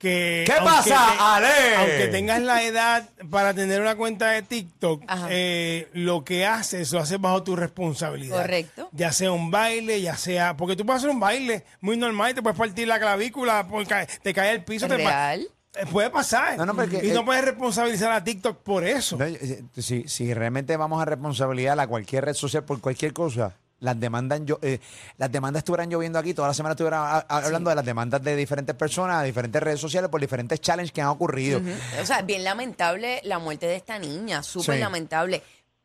que 0.00 0.44
¿Qué 0.46 0.52
aunque 0.54 0.64
pasa, 0.64 1.36
Ale? 1.36 1.76
Aunque 1.76 2.08
tengas 2.08 2.40
la 2.40 2.62
edad 2.62 3.06
para 3.28 3.52
tener 3.52 3.82
una 3.82 3.94
cuenta 3.96 4.30
de 4.30 4.40
TikTok, 4.40 5.02
eh, 5.28 5.88
lo 5.92 6.24
que 6.24 6.46
haces 6.46 6.90
lo 6.90 7.00
haces 7.00 7.20
bajo 7.20 7.42
tu 7.42 7.54
responsabilidad. 7.54 8.40
Correcto. 8.40 8.88
Ya 8.92 9.12
sea 9.12 9.30
un 9.30 9.50
baile, 9.50 10.00
ya 10.00 10.16
sea, 10.16 10.56
porque 10.56 10.74
tú 10.74 10.86
puedes 10.86 11.00
hacer 11.02 11.10
un 11.10 11.20
baile 11.20 11.64
muy 11.82 11.98
normal 11.98 12.30
y 12.30 12.34
te 12.34 12.42
puedes 12.42 12.58
partir 12.58 12.88
la 12.88 12.98
clavícula, 12.98 13.68
porque 13.68 14.06
te 14.22 14.32
cae 14.32 14.52
el 14.52 14.64
piso, 14.64 14.88
te 14.88 14.96
Real. 14.96 15.46
eh, 15.74 15.84
puede 15.92 16.08
pasar. 16.08 16.56
No, 16.56 16.64
no, 16.64 16.74
porque, 16.74 17.06
y 17.06 17.10
no 17.12 17.20
eh, 17.20 17.24
puedes 17.26 17.44
responsabilizar 17.44 18.10
a 18.10 18.24
TikTok 18.24 18.56
por 18.62 18.86
eso. 18.86 19.18
No, 19.18 19.26
eh, 19.26 19.62
Si, 19.76 20.08
si 20.08 20.32
realmente 20.32 20.78
vamos 20.78 21.02
a 21.02 21.04
responsabilidad 21.04 21.78
a 21.78 21.86
cualquier 21.86 22.24
red 22.24 22.34
social 22.34 22.64
por 22.64 22.80
cualquier 22.80 23.12
cosa, 23.12 23.54
las 23.80 23.98
demandas, 23.98 24.40
yo, 24.44 24.58
eh, 24.62 24.78
las 25.18 25.30
demandas 25.32 25.60
estuvieran 25.60 25.88
lloviendo 25.90 26.18
aquí, 26.18 26.34
toda 26.34 26.48
la 26.48 26.54
semana 26.54 26.72
estuvieran 26.74 27.00
a- 27.00 27.26
a- 27.28 27.38
hablando 27.44 27.70
de 27.70 27.76
las 27.76 27.84
demandas 27.84 28.22
de 28.22 28.36
diferentes 28.36 28.76
personas, 28.76 29.20
de 29.22 29.26
diferentes 29.26 29.62
redes 29.62 29.80
sociales 29.80 30.08
por 30.10 30.20
diferentes 30.20 30.60
challenges 30.60 30.92
que 30.92 31.00
han 31.02 31.08
ocurrido. 31.08 31.60
O 32.00 32.06
sea, 32.06 32.22
bien 32.22 32.44
lamentable 32.44 33.20
la 33.24 33.38
muerte 33.38 33.66
de 33.66 33.76
esta 33.76 33.98
niña, 33.98 34.42
súper 34.42 34.76
Sí. 34.76 34.80
lamentable. 34.80 35.42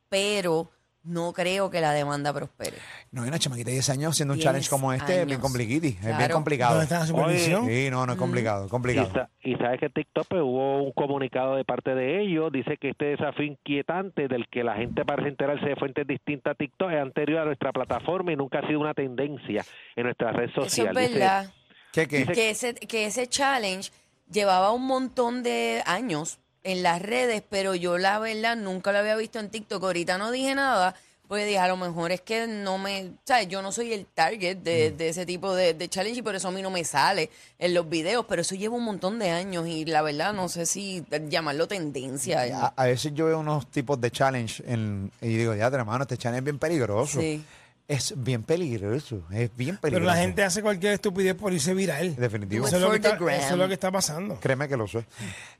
Pero 0.09 0.69
no 1.05 1.33
creo 1.33 1.69
que 1.69 1.79
la 1.81 1.91
demanda 1.93 2.33
prospere. 2.33 2.77
No, 3.11 3.21
hay 3.23 3.29
una 3.29 3.39
chamaquita 3.39 3.67
de 3.69 3.73
10 3.73 3.89
años 3.91 4.11
haciendo 4.11 4.33
un 4.33 4.39
10 4.39 4.43
challenge 4.45 4.69
como 4.69 4.91
este, 4.91 5.11
es 5.21 5.25
bien 5.25 5.37
años. 5.37 5.41
compliquiti, 5.41 5.87
es 5.87 6.01
bien 6.03 6.15
Claro. 6.17 6.33
complicado. 6.33 6.71
¿Dónde 6.73 6.83
está 6.85 6.99
la 6.99 7.05
supervisión? 7.07 7.65
Sí, 7.67 7.89
no, 7.91 8.05
no 8.05 8.13
es 8.13 8.19
complicado, 8.19 8.65
Y, 8.65 8.69
complicado. 8.69 9.11
sa- 9.13 9.29
y 9.43 9.55
sabes 9.55 9.79
que 9.79 9.89
TikTok 9.89 10.27
pues, 10.27 10.41
hubo 10.41 10.83
un 10.83 10.91
comunicado 10.91 11.55
de 11.55 11.63
parte 11.63 11.93
de 11.95 12.21
ellos, 12.23 12.51
dice 12.51 12.77
que 12.77 12.89
este 12.89 13.05
desafío 13.05 13.45
inquietante 13.45 14.27
del 14.27 14.47
que 14.49 14.63
la 14.63 14.75
gente 14.75 15.05
parece 15.05 15.29
enterarse 15.29 15.65
de 15.67 15.75
fuentes 15.75 16.07
distintas 16.07 16.51
a 16.51 16.55
TikTok 16.55 16.91
es 16.91 17.01
anterior 17.01 17.39
a 17.41 17.45
nuestra 17.45 17.71
plataforma 17.71 18.31
y 18.33 18.35
nunca 18.35 18.59
ha 18.59 18.67
sido 18.67 18.79
una 18.79 18.93
tendencia 18.93 19.63
en 19.95 20.03
nuestra 20.03 20.31
red 20.31 20.49
Eso 20.49 20.63
social. 20.63 20.97
es 20.97 21.07
Dice- 21.07 21.19
verdad. 21.19 21.49
¿Qué, 21.93 22.07
qué? 22.07 22.25
Que 22.25 22.49
ese, 22.49 22.73
que 22.73 23.05
ese 23.05 23.27
challenge 23.27 23.91
llevaba 24.31 24.71
un 24.71 24.85
montón 24.85 25.43
de 25.43 25.81
años 25.85 26.39
en 26.65 26.83
las 26.83 27.01
redes, 27.01 27.41
pero 27.49 27.75
yo 27.75 27.97
la 27.97 28.19
verdad 28.19 28.57
nunca 28.57 28.91
lo 28.91 28.97
había 28.99 29.15
visto 29.15 29.39
en 29.39 29.49
TikTok. 29.49 29.81
Ahorita 29.83 30.17
no 30.17 30.31
dije 30.31 30.53
nada, 30.55 30.95
pues 31.27 31.45
dije, 31.45 31.57
a 31.59 31.67
lo 31.67 31.77
mejor 31.77 32.11
es 32.11 32.21
que 32.21 32.45
no 32.45 32.77
me, 32.77 33.11
¿sabes? 33.23 33.47
Yo 33.47 33.61
no 33.61 33.71
soy 33.71 33.93
el 33.93 34.05
target 34.05 34.57
de, 34.57 34.91
Mm. 34.91 34.97
de 34.97 35.09
ese 35.09 35.25
tipo 35.25 35.55
de, 35.55 35.73
de 35.73 35.89
challenge 35.89 36.19
y 36.19 36.21
por 36.21 36.35
eso 36.35 36.49
a 36.49 36.51
mí 36.51 36.61
no 36.61 36.69
me 36.69 36.83
sale 36.83 37.29
en 37.57 37.73
los 37.73 37.89
videos, 37.89 38.25
pero 38.29 38.41
eso 38.43 38.53
lleva 38.55 38.75
un 38.75 38.83
montón 38.83 39.17
de 39.17 39.31
años 39.31 39.67
y 39.67 39.85
la 39.85 40.01
verdad 40.03 40.33
no 40.33 40.49
sé 40.49 40.65
si 40.67 41.03
llamarlo 41.29 41.67
tendencia. 41.67 42.45
ya. 42.45 42.65
A, 42.65 42.73
a 42.75 42.85
veces 42.85 43.13
yo 43.15 43.25
veo 43.25 43.39
unos 43.39 43.65
tipos 43.71 43.99
de 44.01 44.11
challenge 44.11 44.63
en- 44.67 45.11
y 45.21 45.29
digo, 45.37 45.55
ya, 45.55 45.65
hermano, 45.67 46.03
este 46.03 46.17
challenge 46.17 46.39
es 46.41 46.45
bien 46.45 46.59
peligroso. 46.59 47.19
Sí. 47.19 47.43
Es 47.87 48.15
bien 48.17 48.41
peligroso, 48.43 49.21
es 49.31 49.55
bien 49.55 49.77
Pero 49.79 49.93
peligroso. 49.93 50.05
la 50.05 50.15
gente 50.19 50.43
hace 50.43 50.63
cualquier 50.63 50.93
estupidez 50.93 51.35
por 51.35 51.53
irse 51.53 51.73
viral. 51.75 52.15
Definitivo. 52.15 52.65
Eso 52.65 52.77
es, 52.77 52.81
lo 52.81 52.89
que 52.89 52.95
está, 52.95 53.09
eso 53.15 53.53
es 53.53 53.57
lo 53.59 53.67
que 53.67 53.73
está 53.75 53.91
pasando. 53.91 54.39
Créeme 54.39 54.67
que 54.67 54.75
lo 54.75 54.87
sé. 54.87 55.05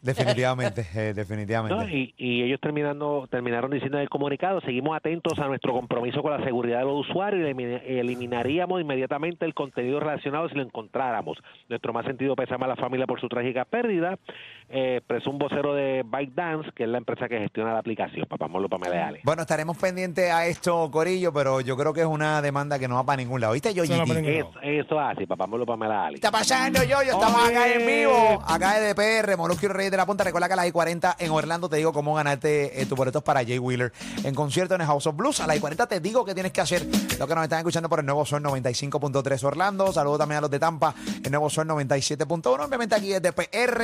Definitivamente, 0.01 0.88
eh, 0.96 1.13
definitivamente. 1.15 1.75
No, 1.75 1.88
y, 1.88 2.13
y 2.17 2.41
ellos 2.44 2.60
terminando, 2.62 3.27
terminaron 3.29 3.70
diciendo 3.70 3.98
en 3.98 4.03
el 4.03 4.10
comunicado, 4.10 4.60
seguimos 4.62 4.96
atentos 4.98 5.38
a 5.39 5.48
nuestro 5.48 5.74
compromiso 5.74 6.22
con 6.24 6.32
la 6.32 6.44
seguridad 6.44 6.79
de 6.79 6.86
los 6.86 7.08
usuarios 7.08 7.48
y 7.48 7.53
elimi- 7.53 7.82
eliminaríamos 7.86 8.82
inmediatamente 8.82 9.46
el 9.46 9.53
contenido 9.53 10.00
relacionado 10.00 10.50
si 10.50 10.55
lo 10.55 10.63
encontráramos. 10.63 11.38
Nuestro 11.70 11.94
más 11.94 12.05
sentido 12.05 12.36
pésame 12.36 12.65
a 12.65 12.70
la 12.70 12.75
familia 12.75 13.05
por 13.05 13.20
su 13.22 13.27
trágica 13.29 13.65
pérdida, 13.65 14.17
eh, 14.70 15.01
un 15.27 15.38
vocero 15.39 15.74
de 15.74 16.03
ByteDance, 16.05 16.72
que 16.75 16.84
es 16.84 16.89
la 16.89 16.98
empresa 16.98 17.27
que 17.29 17.39
gestiona 17.39 17.74
la 17.74 17.79
aplicación, 17.79 18.25
papá 18.27 18.48
Molo 18.48 18.70
Pamela 18.70 19.08
Ale. 19.08 19.22
Bueno, 19.24 19.41
estaremos 19.44 19.77
pendientes 19.77 20.32
a 20.32 20.46
esto, 20.48 20.89
Corillo, 20.91 21.32
pero 21.34 21.62
yo 21.62 21.75
creo 21.77 21.94
que 21.94 22.01
es 22.01 22.05
una 22.15 22.41
demanda 22.41 22.79
que 22.79 22.88
no 22.88 22.95
va 22.95 23.03
para 23.03 23.17
ningún 23.17 23.41
lado. 23.41 23.53
¿Viste, 23.53 23.74
yo 23.74 23.84
Eso 23.84 23.93
no 23.93 24.00
va 24.00 24.05
para 24.05 24.22
ningún 24.22 24.36
Eso, 24.36 24.60
eso 24.62 25.00
así, 25.00 25.25
papá 25.25 25.45
Molo 25.48 25.65
Pamela. 25.65 26.07
¿Qué 26.10 26.15
está 26.15 26.31
pasando, 26.31 26.84
yo? 26.84 27.03
Yo 27.03 27.13
estamos 27.13 27.48
acá 27.48 27.67
en 27.67 27.86
vivo, 27.86 28.43
acá 28.48 28.79
de 28.79 28.93
DPR, 28.93 29.38
Molusco 29.38 29.65
y 29.65 29.69
Reyes 29.69 29.91
de 29.91 29.98
la 29.98 30.05
Punta. 30.05 30.24
Recuerda 30.24 30.48
que 30.48 30.53
a 30.53 30.57
las 30.57 30.67
I-40 30.67 31.15
en 31.19 31.31
Orlando 31.31 31.69
te 31.69 31.77
digo 31.77 31.93
cómo 31.93 32.15
ganarte 32.15 32.81
eh, 32.81 32.86
tus 32.86 32.98
boletos 32.98 33.24
para 33.24 33.43
Jay 33.43 33.60
Wheeler 33.60 33.91
en 34.24 34.34
concierto 34.34 34.75
en 34.75 34.81
el 34.81 34.88
House 34.88 35.07
of 35.07 35.15
Blues. 35.15 35.39
A 35.41 35.48
las 35.48 35.57
I-40 35.57 35.88
te 35.88 36.00
digo 36.00 36.25
qué 36.25 36.34
tienes 36.34 36.51
que 36.51 36.62
hacer. 36.62 36.84
Lo 37.19 37.27
que 37.27 37.36
nos 37.36 37.43
están 37.43 37.60
escuchando 37.60 37.89
por 37.89 38.00
el 38.00 38.05
Nuevo 38.05 38.25
Sol 38.25 38.43
95.3 38.43 39.43
Orlando. 39.43 39.91
Saludos 39.91 40.19
también 40.19 40.39
a 40.39 40.41
los 40.41 40.51
de 40.51 40.60
Tampa, 40.60 40.93
el 41.24 41.31
Nuevo 41.31 41.50
Sol 41.50 41.67
97.1. 41.67 42.65
Obviamente 42.65 42.95
aquí 42.95 43.10
desde 43.10 43.34
PR, 43.34 43.84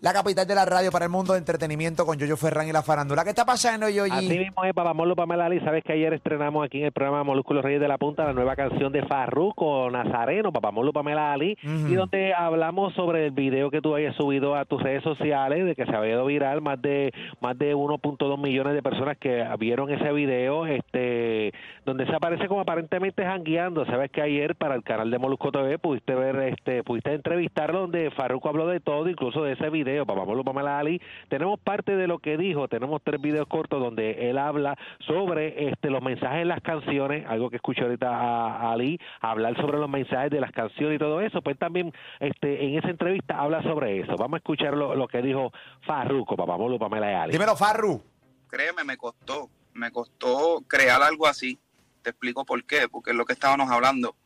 la 0.00 0.12
capital 0.12 0.46
de 0.46 0.54
la 0.54 0.64
radio 0.64 0.90
para 0.90 1.04
el 1.04 1.10
mundo 1.10 1.32
de 1.32 1.38
entretenimiento 1.38 2.04
con 2.06 2.18
Yoyo 2.18 2.36
Ferran 2.36 2.68
y 2.68 2.72
la 2.72 2.82
farándula. 2.82 3.24
¿Qué 3.24 3.30
está 3.30 3.44
pasando, 3.44 3.88
Yoyi? 3.88 4.12
Así 4.12 4.38
mismo 4.38 4.64
es, 4.64 4.74
papá 4.74 4.94
Molo 4.94 5.16
Pamela 5.16 5.46
Ali. 5.46 5.60
Sabes 5.60 5.84
que 5.84 5.92
ayer 5.92 6.12
estrenamos 6.14 6.64
aquí 6.64 6.78
en 6.78 6.86
el 6.86 6.92
programa 6.92 7.24
Molúsculos 7.58 7.64
Reyes 7.64 7.80
de 7.80 7.88
la 7.88 7.98
Punta 7.98 8.24
la 8.24 8.32
nueva 8.32 8.56
canción 8.56 8.92
de 8.92 9.02
Farruko 9.02 9.90
Nazareno, 9.90 10.52
papá 10.52 10.70
Molo 10.70 10.92
Pamela 10.92 11.32
Ali, 11.32 11.56
y 11.62 11.94
donde 11.94 12.32
hablamos 12.32 12.94
sobre 12.94 13.26
el 13.26 13.32
video 13.32 13.70
que 13.70 13.80
tú 13.80 13.94
hayas 13.94 14.14
subido 14.16 14.54
a 14.54 14.64
tus 14.64 14.82
redes 14.82 15.02
sociales, 15.02 15.64
de 15.64 15.74
que 15.74 15.84
se 15.84 15.94
había 15.94 16.12
ido 16.12 16.26
viral, 16.26 16.60
más 16.60 16.80
de 16.80 17.12
más 17.40 17.58
de 17.58 17.74
1.2 17.74 18.38
millones 18.38 18.74
de 18.74 18.82
personas 18.82 19.18
que 19.18 19.44
vieron 19.58 19.90
ese 19.90 20.12
video, 20.12 20.66
este 20.66 21.52
donde 21.84 22.06
se 22.06 22.14
aparece 22.14 22.46
como 22.48 22.60
aparentemente 22.60 23.24
jangueando. 23.24 23.84
Sabes 23.86 24.10
que 24.10 24.22
ayer 24.22 24.54
para 24.54 24.74
el 24.74 24.82
canal 24.82 25.10
de 25.10 25.18
Molusco 25.18 25.50
TV 25.50 25.78
pudiste 25.78 26.14
ver, 26.14 26.36
este 26.52 26.84
pudiste 26.84 27.12
entrevistarlo 27.12 27.80
donde 27.80 28.10
Farruko 28.10 28.48
habló 28.48 28.66
de 28.66 28.80
todo, 28.80 29.08
incluso 29.08 29.42
de 29.42 29.52
ese 29.52 29.70
video, 29.70 30.06
papá 30.06 30.24
Molo 30.24 30.44
Pamela 30.44 30.78
Ali. 30.78 31.00
Tenemos 31.28 31.58
parte 31.58 31.96
de 31.96 32.06
lo 32.06 32.18
que 32.18 32.36
dijo, 32.36 32.68
tenemos 32.68 33.02
tres 33.02 33.20
videos 33.20 33.48
cortos 33.48 33.80
donde 33.80 34.30
él 34.30 34.38
habla 34.38 34.76
sobre 35.00 35.68
este 35.70 35.90
los 35.90 36.02
mensajes 36.02 36.42
en 36.42 36.48
las 36.48 36.60
canciones, 36.60 37.24
algo 37.26 37.47
que 37.50 37.56
escuché 37.56 37.82
ahorita 37.82 38.08
a, 38.08 38.68
a 38.68 38.72
Ali, 38.72 38.98
hablar 39.20 39.56
sobre 39.56 39.78
los 39.78 39.88
mensajes 39.88 40.30
de 40.30 40.40
las 40.40 40.52
canciones 40.52 40.96
y 40.96 40.98
todo 40.98 41.20
eso, 41.20 41.42
pues 41.42 41.58
también 41.58 41.92
este 42.20 42.64
en 42.64 42.78
esa 42.78 42.88
entrevista 42.90 43.38
habla 43.38 43.62
sobre 43.62 44.00
eso. 44.00 44.16
Vamos 44.16 44.34
a 44.34 44.38
escuchar 44.38 44.74
lo, 44.74 44.94
lo 44.94 45.08
que 45.08 45.22
dijo 45.22 45.52
Farruko, 45.86 46.36
papá 46.36 46.56
Molo 46.56 46.78
Pamela 46.78 47.10
y 47.10 47.14
Ali. 47.14 47.32
Dímelo, 47.32 47.56
Farru. 47.56 48.02
créeme, 48.48 48.84
me 48.84 48.96
costó, 48.96 49.48
me 49.74 49.90
costó 49.90 50.62
crear 50.66 51.02
algo 51.02 51.26
así. 51.26 51.58
Te 52.02 52.10
explico 52.10 52.44
por 52.44 52.64
qué, 52.64 52.88
porque 52.88 53.10
es 53.10 53.16
lo 53.16 53.24
que 53.24 53.32
estábamos 53.32 53.70
hablando. 53.70 54.16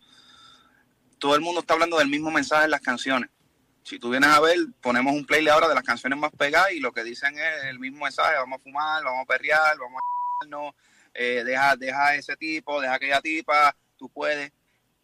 Todo 1.19 1.35
el 1.35 1.41
mundo 1.41 1.61
está 1.61 1.75
hablando 1.75 1.99
del 1.99 2.09
mismo 2.09 2.31
mensaje 2.31 2.65
en 2.65 2.71
las 2.71 2.81
canciones. 2.81 3.31
Si 3.85 3.99
tú 3.99 4.11
vienes 4.11 4.31
a 4.31 4.41
ver, 4.41 4.57
ponemos 4.81 5.13
un 5.13 5.25
playlist 5.25 5.53
ahora 5.53 5.69
de 5.69 5.75
las 5.75 5.83
canciones 5.83 6.19
más 6.19 6.31
pegadas 6.33 6.73
y 6.73 6.81
lo 6.81 6.93
que 6.93 7.03
dicen 7.03 7.35
es 7.37 7.65
el 7.65 7.79
mismo 7.81 8.05
mensaje, 8.05 8.37
vamos 8.37 8.61
a 8.61 8.63
fumar, 8.63 9.03
vamos 9.03 9.23
a 9.23 9.27
perrear, 9.27 9.77
vamos 9.79 10.01
a 10.01 10.47
no, 10.47 10.75
deja, 11.15 11.77
deja 11.77 12.15
ese 12.15 12.37
tipo, 12.37 12.81
deja 12.81 12.95
aquella 12.95 13.21
tipa, 13.21 13.77
tú 13.97 14.09
puedes. 14.09 14.53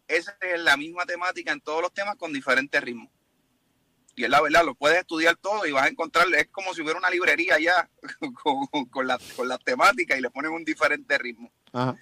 Esa 0.07 0.35
es 0.41 0.59
la 0.59 0.75
misma 0.75 1.05
temática 1.05 1.51
en 1.51 1.61
todos 1.61 1.81
los 1.81 1.93
temas 1.93 2.15
con 2.15 2.33
diferentes 2.33 2.81
ritmos. 2.81 3.09
Y 4.15 4.23
es 4.23 4.29
la 4.29 4.41
verdad, 4.41 4.65
lo 4.65 4.75
puedes 4.75 4.99
estudiar 4.99 5.37
todo 5.37 5.65
y 5.65 5.71
vas 5.71 5.85
a 5.85 5.89
encontrar, 5.89 6.27
es 6.35 6.47
como 6.49 6.73
si 6.73 6.81
hubiera 6.81 6.99
una 6.99 7.09
librería 7.09 7.57
ya 7.59 7.89
con, 8.43 8.85
con, 8.87 9.07
las, 9.07 9.21
con 9.33 9.47
las 9.47 9.59
temáticas 9.63 10.17
y 10.17 10.21
le 10.21 10.29
ponen 10.29 10.51
un 10.51 10.65
diferente 10.65 11.17
ritmo. 11.17 11.51
Ajá. 11.71 11.95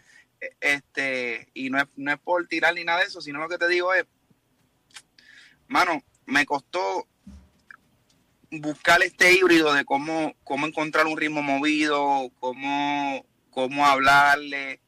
Este, 0.59 1.49
y 1.53 1.69
no 1.69 1.79
es, 1.79 1.85
no 1.95 2.11
es 2.11 2.19
por 2.19 2.47
tirar 2.47 2.73
ni 2.73 2.83
nada 2.83 2.99
de 2.99 3.05
eso, 3.05 3.21
sino 3.21 3.39
lo 3.39 3.49
que 3.49 3.57
te 3.57 3.67
digo 3.67 3.93
es, 3.93 4.05
mano, 5.67 6.03
me 6.25 6.45
costó 6.45 7.07
buscar 8.51 9.01
este 9.01 9.33
híbrido 9.33 9.73
de 9.73 9.85
cómo, 9.85 10.35
cómo 10.43 10.67
encontrar 10.67 11.07
un 11.07 11.17
ritmo 11.17 11.41
movido, 11.41 12.31
cómo, 12.39 13.25
cómo 13.57 13.87
hablarle 13.87 14.79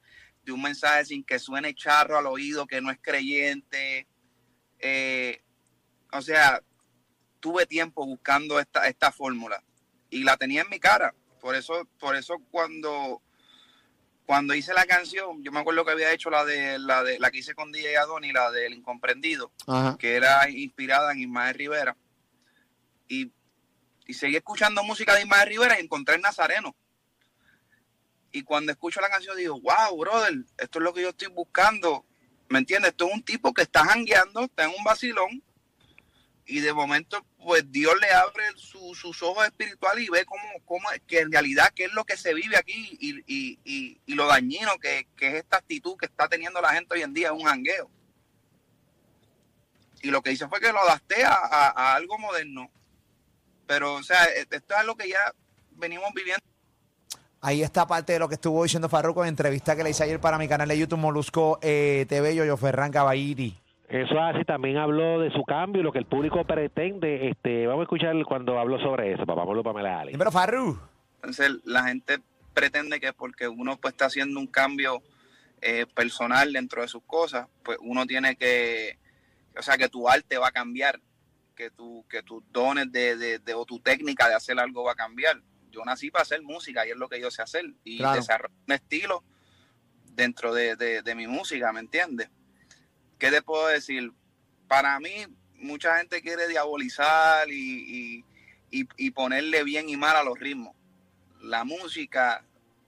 de 0.43 0.51
un 0.51 0.61
mensaje 0.61 1.05
sin 1.05 1.23
que 1.23 1.39
suene 1.39 1.73
charro 1.73 2.19
al 2.19 2.27
oído, 2.27 2.67
que 2.67 2.81
no 2.81 2.91
es 2.91 2.99
creyente. 3.01 4.07
Eh, 4.77 5.41
o 6.11 6.21
sea, 6.21 6.61
tuve 7.39 7.65
tiempo 7.65 8.05
buscando 8.05 8.59
esta, 8.59 8.87
esta 8.87 9.11
fórmula 9.11 9.63
y 10.11 10.23
la 10.23 10.37
tenía 10.37 10.61
en 10.61 10.69
mi 10.69 10.79
cara. 10.79 11.15
Por 11.41 11.55
eso, 11.55 11.87
por 11.99 12.15
eso 12.15 12.37
cuando, 12.51 13.23
cuando 14.27 14.53
hice 14.53 14.71
la 14.75 14.85
canción, 14.85 15.43
yo 15.43 15.51
me 15.51 15.61
acuerdo 15.61 15.83
que 15.83 15.93
había 15.93 16.13
hecho 16.13 16.29
la 16.29 16.45
de 16.45 16.77
la 16.77 17.03
de 17.03 17.17
la 17.17 17.31
que 17.31 17.39
hice 17.39 17.55
con 17.55 17.71
DJ 17.71 17.97
Adoni, 17.97 18.31
la 18.31 18.51
del 18.51 18.75
incomprendido, 18.75 19.51
Ajá. 19.65 19.97
que 19.97 20.13
era 20.13 20.47
inspirada 20.47 21.11
en 21.11 21.21
Ismael 21.21 21.55
Rivera. 21.55 21.97
Y, 23.07 23.31
y 24.05 24.13
seguí 24.13 24.35
escuchando 24.35 24.83
música 24.83 25.15
de 25.15 25.21
Ismael 25.21 25.49
Rivera 25.49 25.79
y 25.79 25.83
encontré 25.85 26.17
el 26.17 26.21
Nazareno. 26.21 26.75
Y 28.31 28.43
cuando 28.43 28.71
escucho 28.71 29.01
la 29.01 29.09
canción 29.09 29.35
digo, 29.37 29.59
wow, 29.59 29.97
brother, 29.97 30.33
esto 30.57 30.79
es 30.79 30.83
lo 30.83 30.93
que 30.93 31.01
yo 31.01 31.09
estoy 31.09 31.27
buscando. 31.29 32.05
¿Me 32.47 32.59
entiendes? 32.59 32.91
Esto 32.91 33.07
es 33.07 33.13
un 33.13 33.23
tipo 33.23 33.53
que 33.53 33.63
está 33.63 33.83
jangueando, 33.85 34.41
está 34.41 34.63
en 34.65 34.71
un 34.77 34.83
vacilón 34.83 35.43
y 36.45 36.61
de 36.61 36.73
momento 36.73 37.23
pues 37.43 37.71
Dios 37.71 37.93
le 38.01 38.09
abre 38.11 38.43
su- 38.55 38.95
sus 38.95 39.21
ojos 39.21 39.45
espirituales 39.45 40.03
y 40.03 40.09
ve 40.09 40.25
cómo, 40.25 40.41
cómo 40.65 40.89
que 41.05 41.19
en 41.19 41.31
realidad 41.31 41.71
qué 41.75 41.85
es 41.85 41.93
lo 41.93 42.05
que 42.05 42.17
se 42.17 42.33
vive 42.33 42.57
aquí 42.57 42.97
y, 42.99 43.19
y- 43.27 43.59
y- 43.63 44.01
y 44.07 44.13
lo 44.15 44.25
dañino 44.25 44.71
que, 44.79 45.07
que 45.15 45.27
es 45.27 45.33
esta 45.35 45.57
actitud 45.57 45.95
que 45.95 46.07
está 46.07 46.27
teniendo 46.27 46.59
la 46.59 46.69
gente 46.73 46.95
hoy 46.95 47.03
en 47.03 47.13
día, 47.13 47.33
un 47.33 47.43
jangueo. 47.43 47.91
Y 50.01 50.09
lo 50.09 50.21
que 50.23 50.31
hice 50.31 50.47
fue 50.47 50.59
que 50.59 50.71
lo 50.71 50.79
adapté 50.79 51.23
a, 51.23 51.33
a- 51.33 51.69
a 51.69 51.95
algo 51.95 52.17
moderno. 52.17 52.71
Pero, 53.67 53.93
o 53.95 54.03
sea, 54.03 54.23
e- 54.25 54.41
esto 54.49 54.55
es 54.73 54.79
algo 54.79 54.95
que 54.95 55.07
ya 55.09 55.33
venimos 55.71 56.09
viviendo. 56.15 56.43
Ahí 57.41 57.61
está 57.63 57.87
parte 57.87 58.13
de 58.13 58.19
lo 58.19 58.27
que 58.27 58.35
estuvo 58.35 58.61
diciendo 58.63 58.89
Farruko 58.89 59.23
en 59.23 59.29
entrevista 59.29 59.75
que 59.75 59.83
le 59.83 59.91
hice 59.91 60.03
ayer 60.03 60.19
para 60.19 60.37
mi 60.37 60.47
canal 60.47 60.67
de 60.67 60.77
YouTube 60.77 60.99
Molusco 60.99 61.57
eh, 61.61 62.05
TV, 62.09 62.35
Yoyo 62.35 62.57
Ferran 62.57 62.91
Caballiri. 62.91 63.55
Eso 63.87 64.13
es 64.13 64.35
así, 64.35 64.43
también 64.45 64.77
habló 64.77 65.19
de 65.21 65.31
su 65.31 65.43
cambio 65.45 65.81
y 65.81 65.83
lo 65.83 65.91
que 65.91 65.99
el 65.99 66.05
público 66.05 66.43
pretende. 66.45 67.29
Este, 67.29 67.65
vamos 67.65 67.81
a 67.81 67.83
escuchar 67.83 68.13
cuando 68.25 68.59
habló 68.59 68.77
sobre 68.79 69.13
eso, 69.13 69.25
papá 69.25 69.45
Molo 69.45 69.63
Pamela 69.63 70.01
Ali. 70.01 70.11
Dímelo, 70.11 70.31
Farru. 70.31 70.77
Entonces 71.15 71.51
la 71.63 71.83
gente 71.85 72.19
pretende 72.53 72.99
que 72.99 73.13
porque 73.13 73.47
uno 73.47 73.77
pues 73.77 73.93
está 73.93 74.05
haciendo 74.07 74.39
un 74.39 74.47
cambio 74.47 75.01
eh, 75.61 75.85
personal 75.95 76.51
dentro 76.53 76.81
de 76.81 76.87
sus 76.89 77.03
cosas, 77.03 77.47
pues 77.63 77.77
uno 77.81 78.05
tiene 78.05 78.35
que, 78.35 78.99
o 79.57 79.61
sea, 79.61 79.77
que 79.77 79.87
tu 79.87 80.07
arte 80.09 80.37
va 80.37 80.49
a 80.49 80.51
cambiar, 80.51 80.99
que 81.55 81.71
tu, 81.71 82.05
que 82.09 82.21
tus 82.21 82.43
dones 82.51 82.91
de, 82.91 83.15
de- 83.17 83.39
de- 83.39 83.53
o 83.53 83.65
tu 83.65 83.79
técnica 83.79 84.27
de 84.27 84.35
hacer 84.35 84.59
algo 84.59 84.83
va 84.83 84.91
a 84.91 84.95
cambiar. 84.95 85.37
Yo 85.71 85.83
nací 85.85 86.09
para 86.11 86.23
hacer 86.23 86.41
música 86.41 86.85
y 86.85 86.91
es 86.91 86.97
lo 86.97 87.07
que 87.09 87.19
yo 87.19 87.29
sé 87.31 87.41
hacer 87.41 87.65
y 87.83 87.97
Claro. 87.97 88.15
desarrollar 88.19 88.57
un 88.67 88.73
estilo 88.73 89.23
dentro 90.13 90.53
de, 90.53 90.75
de- 90.75 91.01
de 91.01 91.15
mi 91.15 91.27
música, 91.27 91.71
¿me 91.71 91.79
entiendes? 91.79 92.29
¿Qué 93.17 93.29
te 93.31 93.41
puedo 93.41 93.67
decir? 93.67 94.11
Para 94.67 94.99
mí, 94.99 95.25
mucha 95.55 95.97
gente 95.97 96.21
quiere 96.21 96.47
diabolizar 96.47 97.49
y, 97.49 97.53
y- 98.21 98.25
y- 98.81 98.87
y 98.97 99.11
ponerle 99.11 99.63
bien 99.63 99.89
y 99.89 99.97
mal 99.97 100.15
a 100.15 100.23
los 100.23 100.37
ritmos 100.39 100.75
la 101.41 101.63
música 101.63 102.43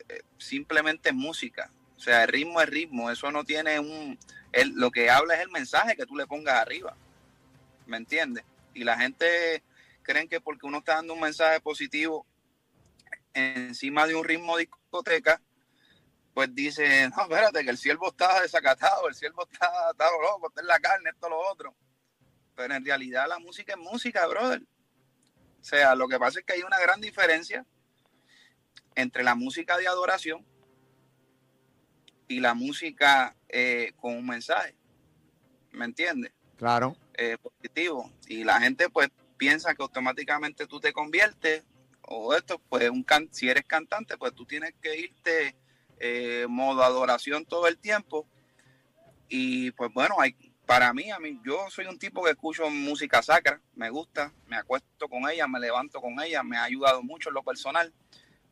eh, 0.10 0.22
simplemente 0.38 1.10
es 1.10 1.16
música. 1.16 1.72
O 1.96 2.00
sea, 2.02 2.24
el 2.24 2.28
ritmo 2.28 2.60
es 2.62 2.68
ritmo, 2.68 3.10
eso 3.10 3.32
no 3.32 3.46
tiene 3.46 3.80
un... 3.80 4.20
el- 4.52 4.74
lo 4.76 4.92
que 4.92 5.10
habla 5.10 5.36
es 5.36 5.40
el 5.42 5.50
mensaje 5.50 5.96
que 5.96 6.06
tú 6.06 6.18
le 6.18 6.28
pongas 6.28 6.56
arriba, 6.56 6.98
¿me 7.86 7.96
entiendes? 7.96 8.44
Y 8.74 8.84
la 8.84 8.98
gente 8.98 9.64
creen 10.04 10.28
que 10.28 10.42
porque 10.42 10.66
uno 10.66 10.80
está 10.80 10.96
dando 10.96 11.14
un 11.14 11.22
mensaje 11.22 11.62
positivo 11.62 12.26
encima 13.34 14.08
de 14.08 14.16
un 14.16 14.24
ritmo 14.24 14.58
discoteca, 14.58 15.42
pues 16.34 16.54
dice, 16.54 17.10
no, 17.10 17.24
espérate, 17.24 17.64
que 17.64 17.70
el 17.70 17.78
siervo 17.78 18.10
está 18.10 18.42
desacatado, 18.42 19.08
el 19.08 19.16
siervo 19.16 19.48
está, 19.52 19.68
está 19.92 20.06
loco, 20.22 20.48
está 20.48 20.62
en 20.62 20.68
la 20.68 20.80
carne, 20.80 21.10
esto, 21.10 21.30
lo 21.30 21.40
otro. 21.40 21.76
Pero 22.56 22.74
en 22.74 22.86
realidad 22.86 23.28
la 23.28 23.40
música 23.40 23.74
es 23.74 23.80
música, 23.80 24.26
brother. 24.28 24.62
O 24.62 25.64
sea, 25.64 25.96
lo 25.96 26.08
que 26.08 26.18
pasa 26.20 26.40
es 26.40 26.46
que 26.46 26.54
hay 26.54 26.64
una 26.64 26.80
gran 26.80 27.02
diferencia 27.02 27.66
entre 28.96 29.24
la 29.24 29.36
música 29.36 29.78
de 29.78 29.88
adoración 29.88 30.46
y 32.28 32.40
la 32.40 32.54
música 32.54 33.36
eh, 33.50 33.94
con 33.98 34.16
un 34.16 34.26
mensaje. 34.26 34.76
¿Me 35.72 35.86
entiendes? 35.86 36.34
Claro. 36.58 36.96
eh, 37.16 37.38
positivo 37.38 38.12
y 38.28 38.44
la 38.44 38.60
gente 38.60 38.90
pues 38.90 39.10
piensa 39.38 39.74
que 39.74 39.82
automáticamente 39.82 40.68
tú 40.68 40.80
te 40.80 40.94
conviertes 40.94 41.64
o 42.12 42.34
esto 42.36 42.60
pues 42.70 42.90
un 42.90 43.04
can 43.04 43.30
si 43.32 43.50
eres 43.50 43.66
cantante 43.66 44.18
pues 44.18 44.34
tú 44.34 44.46
tienes 44.46 44.74
que 44.82 45.00
irte 45.00 45.56
eh, 46.00 46.46
modo 46.50 46.84
adoración 46.84 47.46
todo 47.46 47.68
el 47.68 47.78
tiempo 47.78 48.28
y 49.30 49.72
pues 49.72 49.92
bueno 49.94 50.16
hay 50.20 50.36
para 50.66 50.94
mí 50.94 51.12
a 51.12 51.20
mí 51.20 51.40
yo 51.44 51.70
soy 51.70 51.86
un 51.86 52.00
tipo 52.00 52.24
que 52.24 52.32
escucho 52.32 52.70
música 52.70 53.22
sacra 53.22 53.62
me 53.76 53.90
gusta 53.90 54.34
me 54.48 54.58
acuesto 54.58 55.08
con 55.08 55.30
ella 55.30 55.48
me 55.48 55.60
levanto 55.60 56.02
con 56.02 56.22
ella 56.22 56.44
me 56.44 56.58
ha 56.58 56.64
ayudado 56.64 57.04
mucho 57.04 57.30
en 57.30 57.36
lo 57.36 57.44
personal 57.44 57.94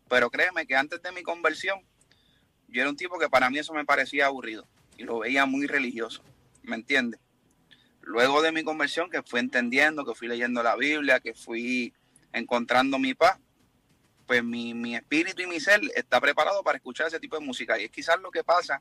pero 0.08 0.30
créeme 0.30 0.66
que 0.66 0.75
antes 0.75 1.01
de 1.01 1.12
mi 1.12 1.24
conversión 1.24 1.82
yo 2.68 2.82
era 2.82 2.89
un 2.89 2.98
tipo 2.98 3.20
que 3.20 3.30
para 3.30 3.50
mí 3.50 3.60
eso 3.60 3.74
me 3.74 3.86
parecía 3.86 4.28
aburrido 4.28 4.68
y 4.98 5.04
lo 5.04 5.20
veía 5.20 5.46
muy 5.46 5.68
religioso 5.68 6.24
¿me 6.63 6.75
entiendes? 6.75 7.20
luego 8.10 8.42
de 8.42 8.51
mi 8.51 8.63
conversión, 8.63 9.10
que 9.10 9.22
fui 9.22 9.39
entendiendo, 9.39 10.04
que 10.04 10.16
fui 10.16 10.28
leyendo 10.28 10.63
la 10.63 10.75
Biblia, 10.75 11.20
que 11.20 11.36
fui 11.36 11.94
encontrando 12.34 12.98
mi 12.98 13.13
paz, 13.13 13.39
pues 14.30 14.44
mi, 14.44 14.76
mi 14.76 14.96
espíritu 14.96 15.42
y 15.42 15.48
mi 15.48 15.60
ser 15.60 15.82
está 15.96 16.22
preparado 16.22 16.62
para 16.62 16.78
escuchar 16.78 17.08
ese 17.08 17.20
tipo 17.20 17.40
de 17.40 17.44
música. 17.44 17.80
Y 17.80 17.86
es 17.86 17.90
quizás 17.90 18.20
lo 18.20 18.30
que 18.30 18.44
pasa 18.44 18.80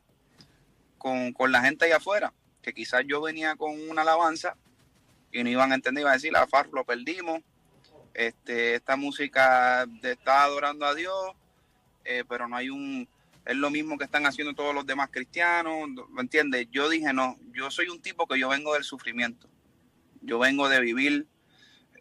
con, 0.99 1.33
con 1.33 1.51
la 1.51 1.61
gente 1.61 1.85
allá 1.85 1.97
afuera, 1.97 2.31
que 2.61 2.71
quizás 2.71 3.01
yo 3.07 3.19
venía 3.19 3.55
con 3.55 3.89
una 3.89 4.03
alabanza 4.03 4.55
y 5.31 5.43
no 5.43 5.49
iban 5.49 5.71
a 5.71 5.75
entender, 5.75 6.01
iban 6.03 6.11
a 6.11 6.17
decir, 6.17 6.31
la 6.31 6.45
FAR 6.45 6.69
lo 6.71 6.83
perdimos, 6.83 7.41
este, 8.13 8.75
esta 8.75 8.95
música 8.95 9.87
está 10.03 10.43
adorando 10.43 10.85
a 10.85 10.93
Dios, 10.93 11.33
eh, 12.05 12.23
pero 12.29 12.47
no 12.47 12.55
hay 12.55 12.69
un, 12.69 13.09
es 13.43 13.55
lo 13.55 13.71
mismo 13.71 13.97
que 13.97 14.03
están 14.03 14.27
haciendo 14.27 14.53
todos 14.53 14.75
los 14.75 14.85
demás 14.85 15.09
cristianos, 15.11 15.89
¿me 16.11 16.21
entiendes? 16.21 16.67
Yo 16.69 16.89
dije, 16.89 17.11
no, 17.11 17.39
yo 17.53 17.71
soy 17.71 17.87
un 17.87 18.03
tipo 18.03 18.27
que 18.27 18.37
yo 18.37 18.49
vengo 18.49 18.75
del 18.75 18.83
sufrimiento, 18.83 19.49
yo 20.21 20.37
vengo 20.37 20.69
de 20.69 20.79
vivir 20.79 21.25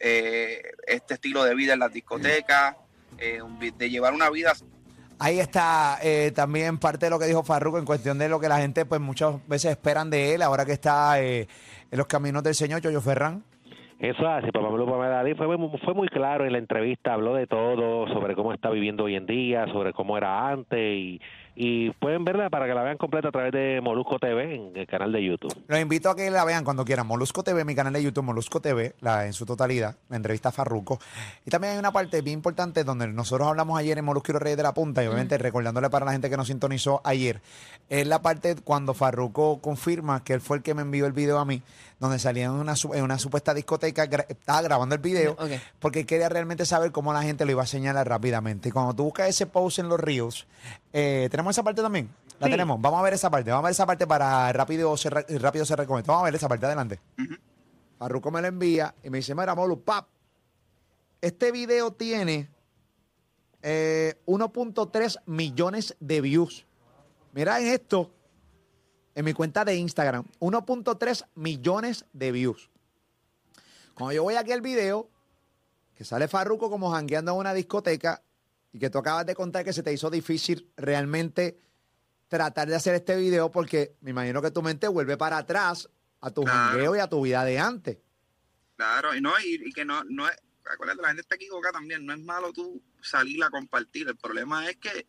eh, 0.00 0.61
este 0.87 1.14
estilo 1.14 1.45
de 1.45 1.55
vida 1.55 1.73
en 1.73 1.78
las 1.78 1.95
discotecas, 1.95 2.76
eh, 3.18 3.40
de 3.76 3.90
llevar 3.90 4.14
una 4.14 4.30
vida 4.30 4.52
Ahí 5.20 5.40
está 5.40 5.98
eh, 6.00 6.30
también 6.32 6.78
parte 6.78 7.06
de 7.06 7.10
lo 7.10 7.18
que 7.18 7.26
dijo 7.26 7.42
Farruko 7.42 7.78
en 7.78 7.84
cuestión 7.84 8.18
de 8.18 8.28
lo 8.28 8.38
que 8.38 8.48
la 8.48 8.58
gente 8.58 8.87
pues 8.87 9.00
muchas 9.00 9.34
veces 9.48 9.72
esperan 9.72 10.10
de 10.10 10.34
él 10.34 10.42
ahora 10.42 10.64
que 10.64 10.72
está 10.72 11.20
eh, 11.20 11.48
en 11.90 11.98
los 11.98 12.06
caminos 12.06 12.44
del 12.44 12.54
Señor, 12.54 12.80
Yoyo 12.80 13.00
Ferran. 13.00 13.42
Eso 13.98 14.20
es 14.22 14.28
así, 14.44 14.52
Papá 14.52 14.68
Blue 14.68 14.87
fue, 14.87 15.56
muy- 15.56 15.78
fue 15.84 15.92
muy 15.92 16.06
claro 16.06 16.46
en 16.46 16.52
la 16.52 16.58
entrevista, 16.58 17.14
habló 17.14 17.34
de 17.34 17.48
todo, 17.48 18.06
sobre 18.12 18.37
cómo 18.37 18.52
está 18.52 18.70
viviendo 18.70 19.02
hoy 19.04 19.16
en 19.16 19.26
día, 19.26 19.66
sobre 19.72 19.92
cómo 19.92 20.16
era 20.16 20.50
antes 20.50 20.78
y, 20.78 21.20
y 21.60 21.90
pueden 21.90 22.24
verla 22.24 22.50
para 22.50 22.66
que 22.68 22.72
la 22.74 22.84
vean 22.84 22.96
completa 22.98 23.28
a 23.28 23.32
través 23.32 23.50
de 23.50 23.80
Molusco 23.82 24.20
TV 24.20 24.54
en 24.54 24.76
el 24.76 24.86
canal 24.86 25.10
de 25.10 25.24
YouTube. 25.24 25.52
Los 25.66 25.80
invito 25.80 26.08
a 26.08 26.14
que 26.14 26.30
la 26.30 26.44
vean 26.44 26.62
cuando 26.62 26.84
quieran. 26.84 27.04
Molusco 27.04 27.42
TV, 27.42 27.64
mi 27.64 27.74
canal 27.74 27.92
de 27.92 28.00
YouTube, 28.00 28.22
Molusco 28.22 28.60
TV, 28.60 28.94
la, 29.00 29.26
en 29.26 29.32
su 29.32 29.44
totalidad, 29.44 29.96
la 30.08 30.16
entrevista 30.16 30.50
a 30.50 30.52
Farruko. 30.52 31.00
Y 31.44 31.50
también 31.50 31.72
hay 31.72 31.78
una 31.80 31.90
parte 31.90 32.22
bien 32.22 32.34
importante 32.38 32.84
donde 32.84 33.08
nosotros 33.08 33.48
hablamos 33.48 33.76
ayer 33.76 33.98
en 33.98 34.04
Molusco 34.04 34.30
y 34.30 34.34
los 34.34 34.42
Reyes 34.42 34.56
de 34.56 34.62
la 34.62 34.72
Punta, 34.72 35.02
y 35.02 35.08
obviamente 35.08 35.36
recordándole 35.36 35.90
para 35.90 36.06
la 36.06 36.12
gente 36.12 36.30
que 36.30 36.36
nos 36.36 36.46
sintonizó 36.46 37.00
ayer, 37.02 37.40
es 37.88 38.06
la 38.06 38.22
parte 38.22 38.54
cuando 38.62 38.94
Farruko 38.94 39.60
confirma 39.60 40.22
que 40.22 40.34
él 40.34 40.40
fue 40.40 40.58
el 40.58 40.62
que 40.62 40.74
me 40.74 40.82
envió 40.82 41.06
el 41.06 41.12
video 41.12 41.38
a 41.40 41.44
mí, 41.44 41.60
donde 41.98 42.20
salía 42.20 42.44
en 42.44 42.52
una, 42.52 42.74
en 42.94 43.02
una 43.02 43.18
supuesta 43.18 43.52
discoteca, 43.52 44.06
gra- 44.08 44.26
estaba 44.28 44.62
grabando 44.62 44.94
el 44.94 45.00
video, 45.00 45.36
porque 45.80 46.06
quería 46.06 46.28
realmente 46.28 46.64
saber 46.66 46.92
cómo 46.92 47.12
la 47.12 47.22
gente 47.24 47.44
lo 47.44 47.50
iba 47.50 47.64
a 47.64 47.66
señalar 47.66 48.08
rápidamente. 48.08 48.68
Y 48.68 48.72
cuando 48.72 48.94
tú 48.94 49.02
buscas 49.02 49.28
ese 49.28 49.46
post 49.46 49.80
en 49.80 49.88
los 49.88 49.98
Reels, 49.98 50.46
eh, 50.92 51.28
¿tenemos 51.30 51.54
esa 51.54 51.62
parte 51.62 51.83
también? 51.83 52.09
La 52.40 52.47
Sí. 52.47 52.52
tenemos. 52.52 52.80
Vamos 52.80 53.00
a 53.00 53.02
ver 53.02 53.14
esa 53.14 53.30
parte. 53.30 53.50
Vamos 53.50 53.64
a 53.64 53.66
ver 53.66 53.73
esa 53.73 53.87
parte 53.87 54.07
para 54.07 54.52
rápido 54.52 54.97
se, 54.97 55.11
re- 55.11 55.26
rápido 55.38 55.64
se 55.64 55.75
recomienda. 55.76 56.12
Vamos 56.12 56.23
a 56.23 56.25
ver 56.26 56.35
esa 56.37 56.49
parte 56.49 56.66
adelante. 56.66 57.00
Farruko 57.99 58.30
me 58.30 58.40
la 58.40 58.49
envía 58.49 58.95
y 59.02 59.10
me 59.10 59.19
dice, 59.19 59.34
mira, 59.34 59.54
Molu, 59.56 59.82
pap, 59.82 60.06
este 61.21 61.50
video 61.50 61.93
tiene 61.93 62.49
eh, 63.62 64.15
1.3 64.26 65.21
millones 65.26 65.97
de 65.99 66.21
views. 66.21 66.65
Mira 67.32 67.58
en 67.60 67.67
esto, 67.67 68.12
en 69.17 69.25
mi 69.25 69.32
cuenta 69.34 69.65
de 69.65 69.75
Instagram, 69.76 70.25
1.3 70.41 71.26
millones 71.34 72.04
de 72.12 72.30
views. 72.32 72.71
Cuando 73.95 74.12
yo 74.12 74.23
voy 74.23 74.36
aquí 74.36 74.52
al 74.52 74.60
video, 74.60 75.08
que 75.97 76.04
sale 76.04 76.28
Farruko 76.28 76.71
como 76.71 76.93
jangueando 76.93 77.32
en 77.32 77.39
una 77.39 77.52
discoteca 77.52 78.23
y 78.73 78.78
que 78.78 78.91
tú 78.91 78.99
acabas 78.99 79.26
de 79.26 79.35
contar 79.35 79.65
que 79.65 79.73
se 79.73 79.83
te 79.83 79.93
hizo 79.93 80.11
difícil 80.11 80.71
realmente 80.76 81.59
tratar 82.28 82.69
de 82.69 82.76
hacer 82.76 82.95
este 82.95 83.17
video 83.17 83.50
porque 83.50 83.97
me 84.00 84.11
imagino 84.11 84.43
que 84.43 84.50
tu 84.50 84.63
mente 84.63 84.87
vuelve 84.89 85.17
para 85.17 85.39
atrás 85.39 85.89
a 86.21 86.31
tu 86.31 86.43
Claro. 86.43 86.59
jangueo 86.73 86.97
y 86.97 86.99
a 86.99 87.09
tu 87.09 87.23
vida 87.23 87.45
de 87.45 87.59
antes. 87.59 87.99
Claro, 88.76 89.15
y 89.15 89.21
no, 89.21 89.33
y, 89.41 89.69
y 89.69 89.73
que 89.73 89.85
no, 89.85 90.04
no 90.04 90.28
es, 90.28 90.37
acuérdate, 90.71 91.00
la 91.02 91.09
gente 91.09 91.23
está 91.23 91.37
equivocada 91.37 91.73
también, 91.73 92.04
no 92.04 92.13
es 92.13 92.21
malo 92.21 92.52
tú 92.52 92.83
salir 93.00 93.43
a 93.43 93.50
compartir, 93.50 94.07
el 94.09 94.17
problema 94.17 94.69
es 94.69 94.76
que 94.76 95.07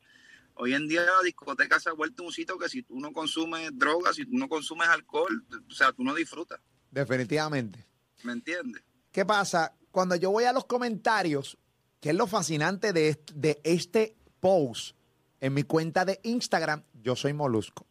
hoy 0.55 0.73
en 0.73 0.87
día 0.87 1.01
la 1.01 1.21
discoteca 1.23 1.79
se 1.79 1.89
ha 1.89 1.93
vuelto 1.93 2.23
un 2.23 2.31
sitio 2.31 2.57
que 2.57 2.69
si 2.69 2.83
tú 2.83 2.99
no 2.99 3.11
consumes 3.11 3.69
drogas, 3.73 4.15
si 4.15 4.25
tú 4.25 4.37
no 4.37 4.47
consumes 4.47 4.87
alcohol, 4.87 5.45
o 5.69 5.73
sea, 5.73 5.91
tú 5.91 6.03
no 6.03 6.15
disfrutas, 6.15 6.59
Definitivamente. 6.91 7.85
¿me 8.23 8.31
entiendes? 8.33 8.81
¿Qué 9.11 9.25
pasa? 9.25 9.75
Cuando 9.91 10.15
yo 10.15 10.31
voy 10.31 10.45
a 10.45 10.53
los 10.53 10.65
comentarios, 10.65 11.57
que 11.99 12.09
es 12.09 12.15
lo 12.15 12.27
fascinante 12.27 12.93
de 12.93 13.09
este, 13.09 13.33
de 13.35 13.61
este 13.63 14.15
post 14.39 14.95
en 15.41 15.53
mi 15.53 15.63
cuenta 15.63 16.05
de 16.05 16.19
Instagram, 16.23 16.83
yo 17.01 17.15
soy 17.15 17.33
Molusco. 17.33 17.85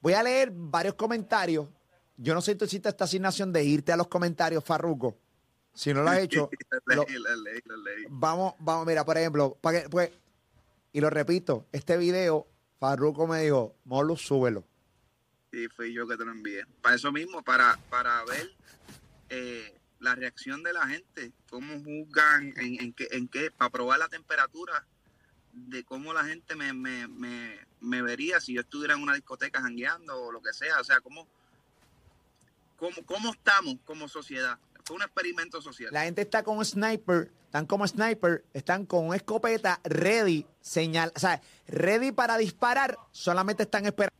Voy 0.00 0.12
a 0.14 0.22
leer 0.22 0.50
varios 0.52 0.94
comentarios. 0.94 1.68
Yo 2.16 2.34
no 2.34 2.40
sé 2.40 2.52
si 2.52 2.58
tú 2.58 2.64
hiciste 2.64 2.88
esta 2.88 3.04
asignación 3.04 3.52
de 3.52 3.64
irte 3.64 3.92
a 3.92 3.96
los 3.96 4.08
comentarios, 4.08 4.64
Farruco. 4.64 5.16
Si 5.74 5.92
no 5.94 6.02
lo 6.02 6.10
has 6.10 6.18
hecho, 6.22 6.50
lo- 6.86 7.04
vamos, 8.08 8.54
vamos, 8.58 8.86
mira, 8.86 9.04
por 9.04 9.16
ejemplo, 9.18 9.56
para 9.60 9.82
que, 9.82 9.88
pues, 9.88 10.10
y 10.92 11.00
lo 11.00 11.10
repito, 11.10 11.66
este 11.72 11.96
video, 11.96 12.46
Farruco 12.80 13.26
me 13.26 13.42
dijo, 13.42 13.76
Molus, 13.84 14.22
súbelo. 14.26 14.64
Y 15.52 15.66
fui 15.68 15.92
yo 15.94 16.06
que 16.06 16.16
te 16.16 16.24
lo 16.24 16.32
envié. 16.32 16.64
Para 16.82 16.96
eso 16.96 17.10
mismo, 17.12 17.42
para, 17.42 17.78
para 17.88 18.24
ver 18.24 18.50
eh, 19.30 19.77
la 20.00 20.14
reacción 20.14 20.62
de 20.62 20.72
la 20.72 20.86
gente, 20.86 21.32
cómo 21.50 21.74
juzgan, 21.82 22.54
en, 22.56 22.80
en 22.80 22.92
qué, 22.92 23.08
en 23.10 23.28
qué, 23.28 23.50
para 23.50 23.70
probar 23.70 23.98
la 23.98 24.08
temperatura 24.08 24.86
de 25.52 25.82
cómo 25.84 26.12
la 26.12 26.24
gente 26.24 26.54
me, 26.54 26.72
me, 26.72 27.08
me, 27.08 27.58
me 27.80 28.02
vería 28.02 28.40
si 28.40 28.54
yo 28.54 28.60
estuviera 28.60 28.94
en 28.94 29.02
una 29.02 29.14
discoteca 29.14 29.60
jangueando 29.60 30.24
o 30.24 30.32
lo 30.32 30.40
que 30.40 30.52
sea. 30.52 30.80
O 30.80 30.84
sea, 30.84 31.00
cómo, 31.00 31.26
cómo, 32.76 32.96
cómo 33.04 33.32
estamos 33.32 33.76
como 33.84 34.08
sociedad. 34.08 34.58
Fue 34.84 34.96
un 34.96 35.02
experimento 35.02 35.60
social. 35.60 35.90
La 35.92 36.04
gente 36.04 36.22
está 36.22 36.42
con 36.42 36.58
un 36.58 36.64
sniper, 36.64 37.30
están 37.44 37.66
como 37.66 37.86
sniper, 37.86 38.44
están 38.54 38.86
con 38.86 39.08
una 39.08 39.16
escopeta 39.16 39.80
ready, 39.84 40.46
señal, 40.60 41.12
o 41.14 41.18
sea, 41.18 41.42
ready 41.66 42.12
para 42.12 42.38
disparar, 42.38 42.96
solamente 43.10 43.64
están 43.64 43.84
esperando. 43.84 44.16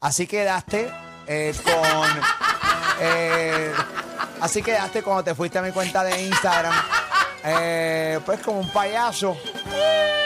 Así 0.00 0.26
quedaste 0.26 0.92
eh, 1.26 1.54
con. 1.64 2.20
eh, 3.00 3.72
así 4.40 4.62
quedaste 4.62 5.02
cuando 5.02 5.24
te 5.24 5.34
fuiste 5.34 5.58
a 5.58 5.62
mi 5.62 5.70
cuenta 5.72 6.02
de 6.04 6.22
Instagram, 6.22 6.74
eh, 7.44 8.20
pues 8.24 8.40
como 8.40 8.60
un 8.60 8.68
payaso. 8.70 9.36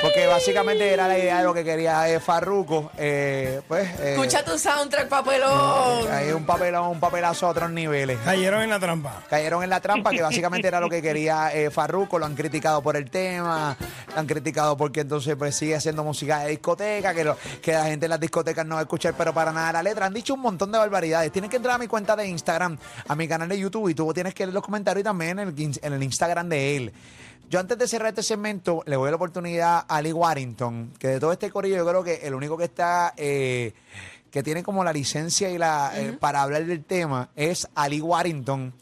Porque 0.03 0.27
básicamente 0.27 0.93
era 0.93 1.09
la 1.09 1.19
idea 1.19 1.39
de 1.39 1.45
lo 1.45 1.55
que 1.55 1.65
quería 1.65 2.07
eh, 2.11 2.21
Farruko. 2.21 2.91
eh, 2.99 3.63
pues. 3.67 3.89
eh, 4.01 4.13
Escucha 4.13 4.45
tu 4.45 4.59
soundtrack, 4.59 5.09
papelón. 5.09 6.13
Hay 6.13 6.31
un 6.31 6.45
papelón, 6.45 6.89
un 6.89 7.01
papelazo 7.01 7.47
a 7.47 7.51
otros 7.51 7.71
niveles. 7.71 8.19
Cayeron 8.23 8.61
en 8.63 8.69
la 8.69 8.79
trampa. 8.79 9.23
Cayeron 9.31 9.65
en 9.65 9.71
la 9.71 9.81
trampa, 9.81 10.11
que 10.11 10.21
básicamente 10.21 10.69
era 10.69 10.79
lo 10.79 10.91
que 10.91 11.01
quería 11.01 11.55
eh, 11.55 11.71
Farruko. 11.71 12.19
Lo 12.19 12.27
han 12.27 12.35
criticado 12.35 12.83
por 12.83 12.97
el 12.99 13.11
tema, 13.11 13.77
lo 14.13 14.21
han 14.21 14.27
criticado 14.27 14.77
porque 14.77 15.01
entonces 15.01 15.37
pues 15.37 15.57
sigue 15.57 15.75
haciendo 15.75 16.05
música 16.05 16.41
de 16.41 16.51
discoteca, 16.51 17.15
que, 17.15 17.25
lo- 17.25 17.39
que 17.63 17.73
la 17.73 17.85
gente 17.87 18.05
en 18.05 18.11
las 18.11 18.21
discotecas 18.21 18.67
no 18.67 18.75
va 18.75 18.83
a 18.83 18.85
escuchar, 18.85 19.15
pero 19.17 19.33
para 19.33 19.53
nada 19.53 19.73
la 19.73 19.83
letra. 19.83 20.05
Han 20.05 20.13
dicho 20.15 20.35
un 20.35 20.41
montón 20.41 20.71
de 20.71 20.77
barbaridades. 20.79 21.33
Tienes 21.33 21.51
que 21.51 21.57
entrar 21.57 21.77
a 21.77 21.79
mi 21.79 21.87
cuenta 21.87 22.15
de 22.15 22.27
Instagram, 22.29 22.77
a 23.09 23.15
mi 23.15 23.27
canal 23.27 23.49
de 23.49 23.59
YouTube, 23.59 23.89
y 23.89 23.95
tú 23.95 24.13
tienes 24.13 24.35
que 24.35 24.45
leer 24.45 24.53
los 24.53 24.63
comentarios 24.63 25.01
y 25.01 25.05
también 25.05 25.39
en 25.39 25.49
el, 25.49 25.79
en 25.81 25.93
el 25.95 26.03
Instagram 26.03 26.47
de 26.51 26.77
él. 26.77 26.93
Yo 27.51 27.61
antes 27.61 27.79
de 27.79 27.87
cerrar 27.87 28.09
este 28.09 28.23
segmento, 28.23 28.83
le 28.87 28.97
voy 28.97 29.09
a 29.09 29.11
la 29.11 29.17
oportunidad 29.17 29.85
a 29.89 29.97
Ali 29.97 30.13
Warrington, 30.13 30.93
que 30.99 31.09
de 31.09 31.21
todo 31.21 31.33
este 31.33 31.51
corillo 31.51 31.77
yo 31.77 31.87
creo 31.87 32.03
que 32.03 32.27
el 32.27 32.35
único 32.35 32.57
que 32.57 32.65
está, 32.65 33.15
eh, 33.17 33.73
que 34.31 34.43
tiene 34.43 34.63
como 34.63 34.83
la 34.83 34.93
licencia 34.93 35.51
y 35.51 35.59
la 35.59 35.93
eh, 35.95 36.17
para 36.19 36.43
hablar 36.43 36.65
del 36.65 36.85
tema 36.85 37.31
es 37.37 37.69
Ali 37.75 38.01
Warrington, 38.01 38.75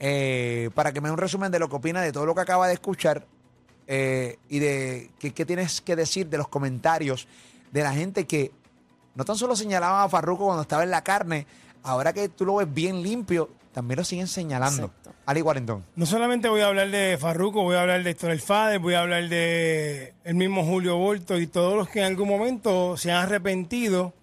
eh, 0.00 0.70
para 0.74 0.92
que 0.92 1.00
me 1.00 1.08
dé 1.08 1.12
un 1.12 1.18
resumen 1.18 1.52
de 1.52 1.58
lo 1.58 1.68
que 1.68 1.76
opina 1.76 2.00
de 2.00 2.10
todo 2.10 2.26
lo 2.26 2.34
que 2.34 2.40
acaba 2.40 2.66
de 2.66 2.74
escuchar 2.74 3.26
eh, 3.86 4.38
y 4.48 4.58
de 4.58 5.10
qué 5.18 5.46
tienes 5.46 5.80
que 5.80 5.96
decir 5.96 6.28
de 6.28 6.38
los 6.38 6.48
comentarios 6.48 7.28
de 7.70 7.82
la 7.82 7.92
gente 7.92 8.26
que 8.26 8.52
no 9.14 9.24
tan 9.24 9.36
solo 9.36 9.56
señalaban 9.56 10.04
a 10.04 10.08
Farruko 10.08 10.46
cuando 10.46 10.62
estaba 10.62 10.82
en 10.82 10.90
la 10.90 11.02
carne, 11.02 11.46
ahora 11.82 12.12
que 12.12 12.28
tú 12.28 12.44
lo 12.44 12.56
ves 12.56 12.72
bien 12.72 13.02
limpio, 13.02 13.50
también 13.72 13.98
lo 13.98 14.04
siguen 14.04 14.26
señalando. 14.26 14.86
Exacto. 14.86 15.12
Ali 15.26 15.42
Warrington. 15.42 15.84
No 15.94 16.06
solamente 16.06 16.48
voy 16.48 16.62
a 16.62 16.68
hablar 16.68 16.90
de 16.90 17.18
Farruko, 17.18 17.62
voy 17.62 17.76
a 17.76 17.82
hablar 17.82 18.02
de 18.02 18.10
Héctor 18.10 18.30
El 18.30 18.40
Fader, 18.40 18.78
voy 18.78 18.94
a 18.94 19.00
hablar 19.00 19.28
de 19.28 20.14
el 20.24 20.34
mismo 20.34 20.64
Julio 20.64 20.96
Volto 20.96 21.38
y 21.38 21.46
todos 21.46 21.76
los 21.76 21.88
que 21.88 22.00
en 22.00 22.06
algún 22.06 22.28
momento 22.28 22.96
se 22.96 23.12
han 23.12 23.24
arrepentido 23.24 24.14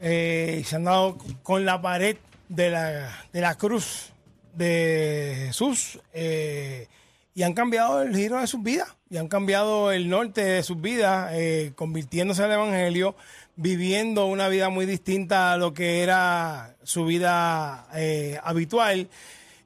eh, 0.00 0.58
y 0.60 0.64
se 0.64 0.76
han 0.76 0.84
dado 0.84 1.16
con 1.42 1.64
la 1.64 1.80
pared 1.80 2.16
de 2.48 2.70
la, 2.70 3.26
de 3.32 3.40
la 3.40 3.54
cruz 3.56 4.12
de 4.54 5.44
Jesús 5.46 5.98
eh, 6.12 6.88
y 7.34 7.42
han 7.42 7.54
cambiado 7.54 8.02
el 8.02 8.14
giro 8.14 8.38
de 8.38 8.46
sus 8.46 8.62
vidas 8.62 8.94
y 9.10 9.16
han 9.16 9.28
cambiado 9.28 9.92
el 9.92 10.08
norte 10.08 10.44
de 10.44 10.62
sus 10.62 10.80
vidas, 10.80 11.30
eh, 11.34 11.72
convirtiéndose 11.76 12.42
al 12.42 12.52
Evangelio, 12.52 13.14
viviendo 13.56 14.26
una 14.26 14.48
vida 14.48 14.68
muy 14.68 14.86
distinta 14.86 15.52
a 15.52 15.56
lo 15.56 15.74
que 15.74 16.02
era 16.02 16.76
su 16.82 17.04
vida 17.04 17.86
eh, 17.94 18.38
habitual. 18.42 19.08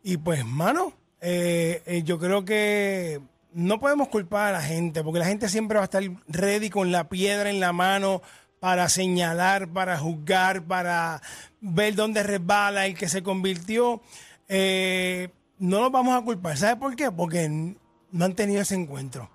Y 0.03 0.19
pues, 0.19 0.45
mano, 0.45 0.93
eh, 1.21 1.83
eh, 1.87 2.03
yo 2.05 2.19
creo 2.19 2.45
que 2.45 3.21
no 3.53 3.81
podemos 3.81 4.09
culpar 4.09 4.55
a 4.55 4.59
la 4.59 4.63
gente, 4.63 5.03
porque 5.03 5.21
la 5.21 5.27
gente 5.27 5.49
siempre 5.49 5.77
va 5.77 5.83
a 5.83 5.85
estar 5.85 6.03
ready 6.29 6.71
con 6.71 6.93
la 6.93 7.09
piedra 7.09 7.51
en 7.51 7.61
la 7.61 7.73
mano 7.73 8.23
para 8.61 8.89
señalar, 8.89 9.69
para 9.69 9.99
juzgar, 9.99 10.63
para 10.65 11.23
ver 11.61 11.95
dónde 11.95 12.23
resbala 12.23 12.87
el 12.87 12.97
que 12.97 13.09
se 13.09 13.23
convirtió. 13.23 14.03
No 14.49 15.81
los 15.81 15.93
vamos 15.93 16.21
a 16.21 16.25
culpar. 16.25 16.57
¿Sabe 16.57 16.77
por 16.77 16.95
qué? 16.95 17.11
Porque 17.11 17.49
no 17.49 18.25
han 18.25 18.35
tenido 18.35 18.63
ese 18.63 18.75
encuentro. 18.75 19.31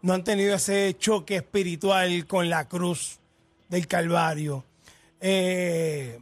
No 0.00 0.14
han 0.14 0.24
tenido 0.24 0.54
ese 0.54 0.96
choque 0.98 1.36
espiritual 1.36 2.26
con 2.26 2.50
la 2.50 2.68
cruz 2.68 3.21
del 3.72 3.86
Calvario. 3.86 4.64
Eh, 5.18 6.20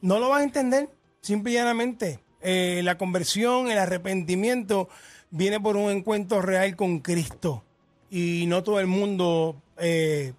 no 0.00 0.18
lo 0.18 0.30
van 0.30 0.40
a 0.40 0.44
entender, 0.44 0.88
simple 1.20 1.52
y 1.52 1.54
llanamente. 1.56 2.20
Eh, 2.40 2.80
la 2.82 2.96
conversión, 2.96 3.70
el 3.70 3.76
arrepentimiento 3.76 4.88
viene 5.30 5.60
por 5.60 5.76
un 5.76 5.90
encuentro 5.90 6.40
real 6.40 6.74
con 6.74 7.00
Cristo. 7.00 7.62
Y 8.10 8.46
no 8.46 8.62
todo 8.62 8.80
el 8.80 8.86
mundo 8.86 9.60
eh, 9.76 10.32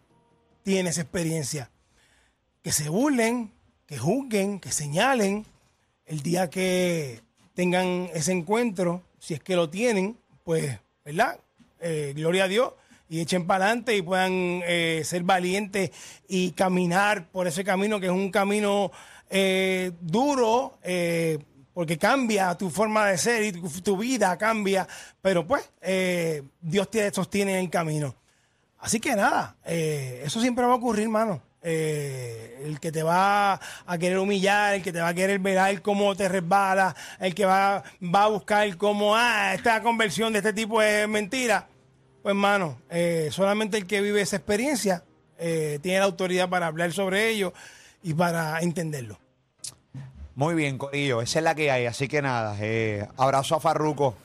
tiene 0.63 0.89
esa 0.89 1.01
experiencia. 1.01 1.69
Que 2.63 2.71
se 2.71 2.89
burlen, 2.89 3.51
que 3.85 3.99
juzguen, 3.99 4.59
que 4.59 4.71
señalen. 4.71 5.45
El 6.07 6.21
día 6.21 6.49
que 6.49 7.21
tengan 7.53 8.09
ese 8.15 8.31
encuentro, 8.31 9.03
si 9.19 9.35
es 9.35 9.43
que 9.43 9.55
lo 9.55 9.69
tienen, 9.69 10.17
pues, 10.43 10.79
¿verdad? 11.03 11.39
Gloria 12.15 12.45
a 12.45 12.47
Dios. 12.47 12.73
Y 13.15 13.21
echen 13.21 13.47
para 13.47 13.67
adelante 13.67 13.95
y 13.95 14.01
puedan 14.01 14.61
eh, 14.67 15.01
ser 15.05 15.23
valientes 15.23 15.91
y 16.27 16.51
caminar 16.51 17.29
por 17.31 17.47
ese 17.47 17.63
camino 17.63 17.97
que 17.97 18.07
es 18.07 18.11
un 18.11 18.29
camino 18.29 18.91
eh, 19.29 19.93
duro, 20.01 20.79
eh, 20.83 21.39
porque 21.73 21.97
cambia 21.97 22.55
tu 22.55 22.69
forma 22.69 23.07
de 23.07 23.17
ser 23.17 23.43
y 23.43 23.53
tu, 23.53 23.95
vida 23.95 24.37
cambia, 24.37 24.85
pero 25.21 25.47
pues 25.47 25.71
eh, 25.81 26.43
Dios 26.59 26.91
te 26.91 27.09
sostiene 27.13 27.53
en 27.53 27.59
el 27.59 27.69
camino. 27.69 28.13
Así 28.79 28.99
que 28.99 29.15
nada, 29.15 29.55
eso 29.63 30.41
siempre 30.41 30.65
va 30.65 30.73
a 30.73 30.75
ocurrir, 30.75 31.07
mano. 31.07 31.41
El 31.61 32.81
que 32.81 32.91
te 32.91 33.01
va 33.01 33.61
a 33.85 33.97
querer 33.97 34.19
humillar, 34.19 34.75
el 34.75 34.83
que 34.83 34.91
te 34.91 34.99
va 34.99 35.07
a 35.07 35.13
querer 35.13 35.39
ver 35.39 35.81
cómo 35.81 36.13
te 36.17 36.27
resbala, 36.27 36.93
el 37.21 37.33
que 37.33 37.45
va, 37.45 37.81
va 38.03 38.23
a 38.23 38.27
buscar 38.27 38.75
cómo, 38.75 39.15
ah, 39.15 39.53
esta 39.55 39.81
conversión 39.81 40.33
de 40.33 40.39
este 40.39 40.51
tipo 40.51 40.81
es 40.81 41.07
mentira. 41.07 41.69
Pues, 42.25 42.35
mano, 42.35 42.79
eh, 42.89 43.27
solamente 43.29 43.77
el 43.77 43.85
que 43.85 44.01
vive 44.01 44.19
esa 44.19 44.37
experiencia 44.37 45.03
eh, 45.37 45.77
tiene 45.83 45.99
la 45.99 46.05
autoridad 46.05 46.49
para 46.49 46.65
hablar 46.65 46.91
sobre 46.91 47.29
ello 47.29 47.53
y 48.01 48.15
para 48.15 48.59
entenderlo. 48.61 49.19
Muy 50.33 50.55
bien, 50.55 50.79
Corillo, 50.79 51.21
esa 51.21 51.37
es 51.37 51.45
la 51.45 51.53
que 51.53 51.69
hay. 51.69 51.85
Así 51.85 52.07
que 52.07 52.23
nada, 52.23 52.55
eh, 52.59 53.07
abrazo 53.17 53.53
a 53.53 53.59
Farruco. 53.59 54.15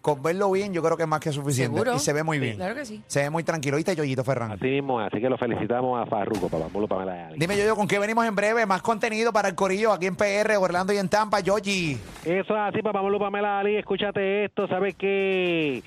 Con 0.00 0.22
verlo 0.22 0.50
bien, 0.50 0.72
yo 0.72 0.82
creo 0.82 0.96
que 0.96 1.02
es 1.02 1.08
más 1.10 1.20
que 1.20 1.30
suficiente. 1.30 1.76
¿Seguro? 1.76 1.96
Y 1.96 1.98
se 1.98 2.14
ve 2.14 2.22
muy 2.22 2.38
bien. 2.38 2.56
Claro 2.56 2.74
que 2.74 2.86
sí. 2.86 3.02
Se 3.06 3.20
ve 3.20 3.28
muy 3.28 3.44
tranquilo. 3.44 3.76
¿Viste, 3.76 3.94
Yoyito 3.94 4.24
Ferran? 4.24 4.52
Así 4.52 4.64
mismo, 4.64 4.98
así 4.98 5.20
que 5.20 5.28
lo 5.28 5.36
felicitamos 5.36 6.00
a 6.00 6.06
Farruko, 6.06 6.48
papá, 6.48 7.04
y 7.04 7.08
Ali. 7.10 7.38
Dime, 7.38 7.58
Yoyo, 7.58 7.76
¿con 7.76 7.86
qué 7.86 7.98
venimos 7.98 8.24
en 8.24 8.34
breve? 8.34 8.64
Más 8.64 8.80
contenido 8.80 9.30
para 9.30 9.50
el 9.50 9.54
Corillo 9.54 9.92
aquí 9.92 10.06
en 10.06 10.16
PR, 10.16 10.56
Orlando 10.56 10.94
y 10.94 10.96
en 10.96 11.10
Tampa, 11.10 11.40
Yoyi. 11.40 11.98
Eso 12.24 12.54
es 12.54 12.60
así, 12.74 12.80
papá 12.80 13.02
Molo, 13.02 13.18
Pamela 13.18 13.58
Ali, 13.58 13.76
escúchate 13.76 14.46
esto, 14.46 14.66
¿sabes 14.68 14.94
qué? 14.94 15.82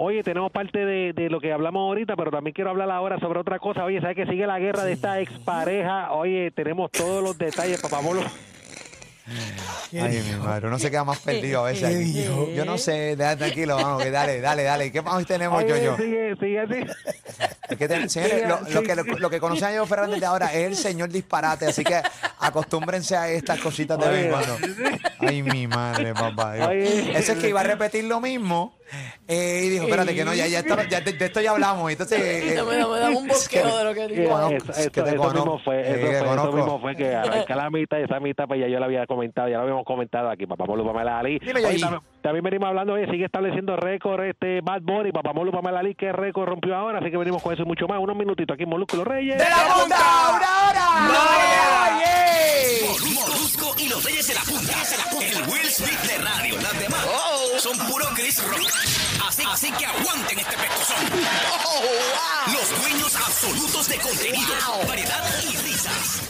Oye, 0.00 0.22
tenemos 0.22 0.52
parte 0.52 0.78
de, 0.86 1.12
de 1.12 1.28
lo 1.28 1.40
que 1.40 1.52
hablamos 1.52 1.80
ahorita, 1.88 2.14
pero 2.14 2.30
también 2.30 2.54
quiero 2.54 2.70
hablar 2.70 2.88
ahora 2.90 3.18
sobre 3.18 3.40
otra 3.40 3.58
cosa. 3.58 3.84
Oye, 3.84 4.00
¿sabes 4.00 4.14
que 4.14 4.26
sigue 4.26 4.46
la 4.46 4.60
guerra 4.60 4.84
de 4.84 4.92
esta 4.92 5.18
expareja? 5.20 6.12
Oye, 6.12 6.52
tenemos 6.52 6.92
todos 6.92 7.20
los 7.22 7.36
detalles, 7.36 7.80
papá 7.80 8.00
Molo. 8.00 8.22
Ay, 9.92 10.22
mi 10.30 10.36
madre, 10.42 10.68
uno 10.68 10.78
se 10.78 10.90
queda 10.90 11.04
más 11.04 11.18
perdido 11.18 11.60
a 11.60 11.70
veces. 11.70 11.88
¿Qué 11.90 11.96
aquí. 11.96 12.12
dijo? 12.12 12.48
Yo 12.54 12.64
no 12.64 12.78
sé, 12.78 13.14
déjate 13.16 13.36
tranquilo, 13.38 13.74
vamos, 13.76 14.02
que 14.02 14.10
dale, 14.10 14.40
dale, 14.40 14.62
dale. 14.62 14.90
¿Qué 14.92 15.02
más 15.02 15.26
tenemos, 15.26 15.58
Oye, 15.62 15.68
Yoyo? 15.68 15.96
sigue, 15.96 16.34
sigue 16.40 16.60
así. 16.60 16.74
Es 17.68 17.76
que 17.76 17.88
te- 17.88 18.08
señores, 18.08 18.48
lo, 18.48 18.60
lo 18.70 18.82
que, 18.82 18.94
lo, 18.96 19.02
lo 19.02 19.30
que 19.30 19.40
conocen 19.40 19.64
a 19.68 19.70
Yoyo 19.72 19.86
Fernández 19.86 20.20
de 20.20 20.26
ahora 20.26 20.46
es 20.54 20.66
el 20.68 20.76
señor 20.76 21.10
disparate, 21.10 21.66
así 21.66 21.82
que 21.84 22.00
acostúmbrense 22.38 23.16
a 23.16 23.28
estas 23.28 23.60
cositas 23.60 23.98
de 23.98 24.08
vez 24.08 24.24
en 24.26 24.30
cuando. 24.30 24.56
Ay, 25.18 25.42
mi 25.42 25.66
madre, 25.66 26.14
papá. 26.14 26.54
Oye. 26.68 27.18
Ese 27.18 27.32
es 27.32 27.38
que 27.38 27.48
iba 27.50 27.60
a 27.60 27.64
repetir 27.64 28.04
lo 28.04 28.20
mismo 28.20 28.77
eh, 29.28 29.62
y 29.64 29.68
dijo, 29.70 29.84
espérate, 29.84 30.14
que 30.14 30.24
no, 30.24 30.34
ya, 30.34 30.46
ya, 30.46 30.60
esto- 30.60 30.82
ya 30.88 31.00
de, 31.00 31.12
de 31.12 31.24
esto 31.26 31.40
ya 31.40 31.50
hablamos. 31.50 31.90
Entonces, 31.90 32.18
eh, 32.22 32.54
Dame, 32.54 32.76
dame, 32.76 32.98
dame 32.98 33.16
un 33.16 33.26
bosqueo 33.28 33.76
de 33.78 33.84
lo 33.84 33.94
que 33.94 34.04
eso, 34.04 34.72
eso- 34.72 34.80
eso 34.82 35.16
conozco. 35.16 35.34
mismo 35.34 35.58
fue, 35.64 35.80
eso, 35.80 36.24
fue 36.24 36.52
mismo 36.54 36.80
fue 36.80 36.96
que 36.96 37.14
arranca 37.14 37.54
la 37.56 37.70
mitad, 37.70 38.00
esa 38.00 38.20
mitad, 38.20 38.46
pues 38.46 38.60
ya 38.60 38.68
yo 38.68 38.78
la 38.78 38.86
había 38.86 39.06
comentado, 39.06 39.48
ya 39.48 39.56
lo 39.56 39.62
habíamos 39.62 39.84
comentado 39.84 40.30
aquí, 40.30 40.46
papá 40.46 40.64
Molo, 40.66 40.84
Pamela 40.86 41.18
Ali. 41.18 41.38
Dime, 41.38 41.60
Oye, 41.60 41.62
Yoyi. 41.72 41.80
también, 41.80 42.02
también 42.22 42.44
venimos 42.44 42.68
hablando, 42.68 42.92
oye, 42.94 43.06
sigue 43.10 43.24
estableciendo 43.26 43.76
récord 43.76 44.22
este 44.24 44.60
Bad 44.62 44.82
Bunny, 44.82 45.12
papá 45.12 45.32
Molo, 45.32 45.52
Pamela 45.52 45.80
Ali, 45.80 45.94
¿qué 45.94 46.12
récord 46.12 46.48
rompió 46.48 46.74
ahora? 46.76 46.98
Así 47.00 47.10
que 47.10 47.16
venimos 47.16 47.42
con 47.42 47.52
eso 47.52 47.62
y 47.62 47.66
mucho 47.66 47.86
más. 47.86 47.98
Unos 47.98 48.16
minutitos 48.16 48.54
aquí 48.54 48.62
en 48.64 48.68
Molúsculo 48.70 49.04
Reyes. 49.04 49.38
¡De 49.38 49.44
la 49.44 49.74
punta! 49.74 49.96
¡Una 50.30 50.68
hora! 50.70 51.98
¡Yeah! 51.98 53.14
Molusco 53.14 53.74
y 53.78 53.88
los 53.88 54.04
Reyes 54.04 54.26
de 54.28 54.34
la 54.34 54.40
Punta. 54.40 54.72
El 55.20 55.50
Will 55.50 55.64
Smith 55.70 56.00
de 56.00 56.18
radio. 56.24 56.54
Las 56.60 56.78
demás 56.80 57.06
son 57.68 57.86
puro 57.86 58.06
Chris 58.14 58.42
Rock. 58.42 58.70
Así, 59.26 59.42
así 59.46 59.70
que 59.72 59.86
aguanten 59.86 60.38
este 60.38 60.56
pestozón. 60.56 60.96
Los 62.52 62.80
dueños 62.80 63.14
absolutos 63.16 63.88
de 63.88 63.98
contenido, 63.98 64.54
variedad 64.86 65.24
y 65.42 65.56
risas. 65.56 66.20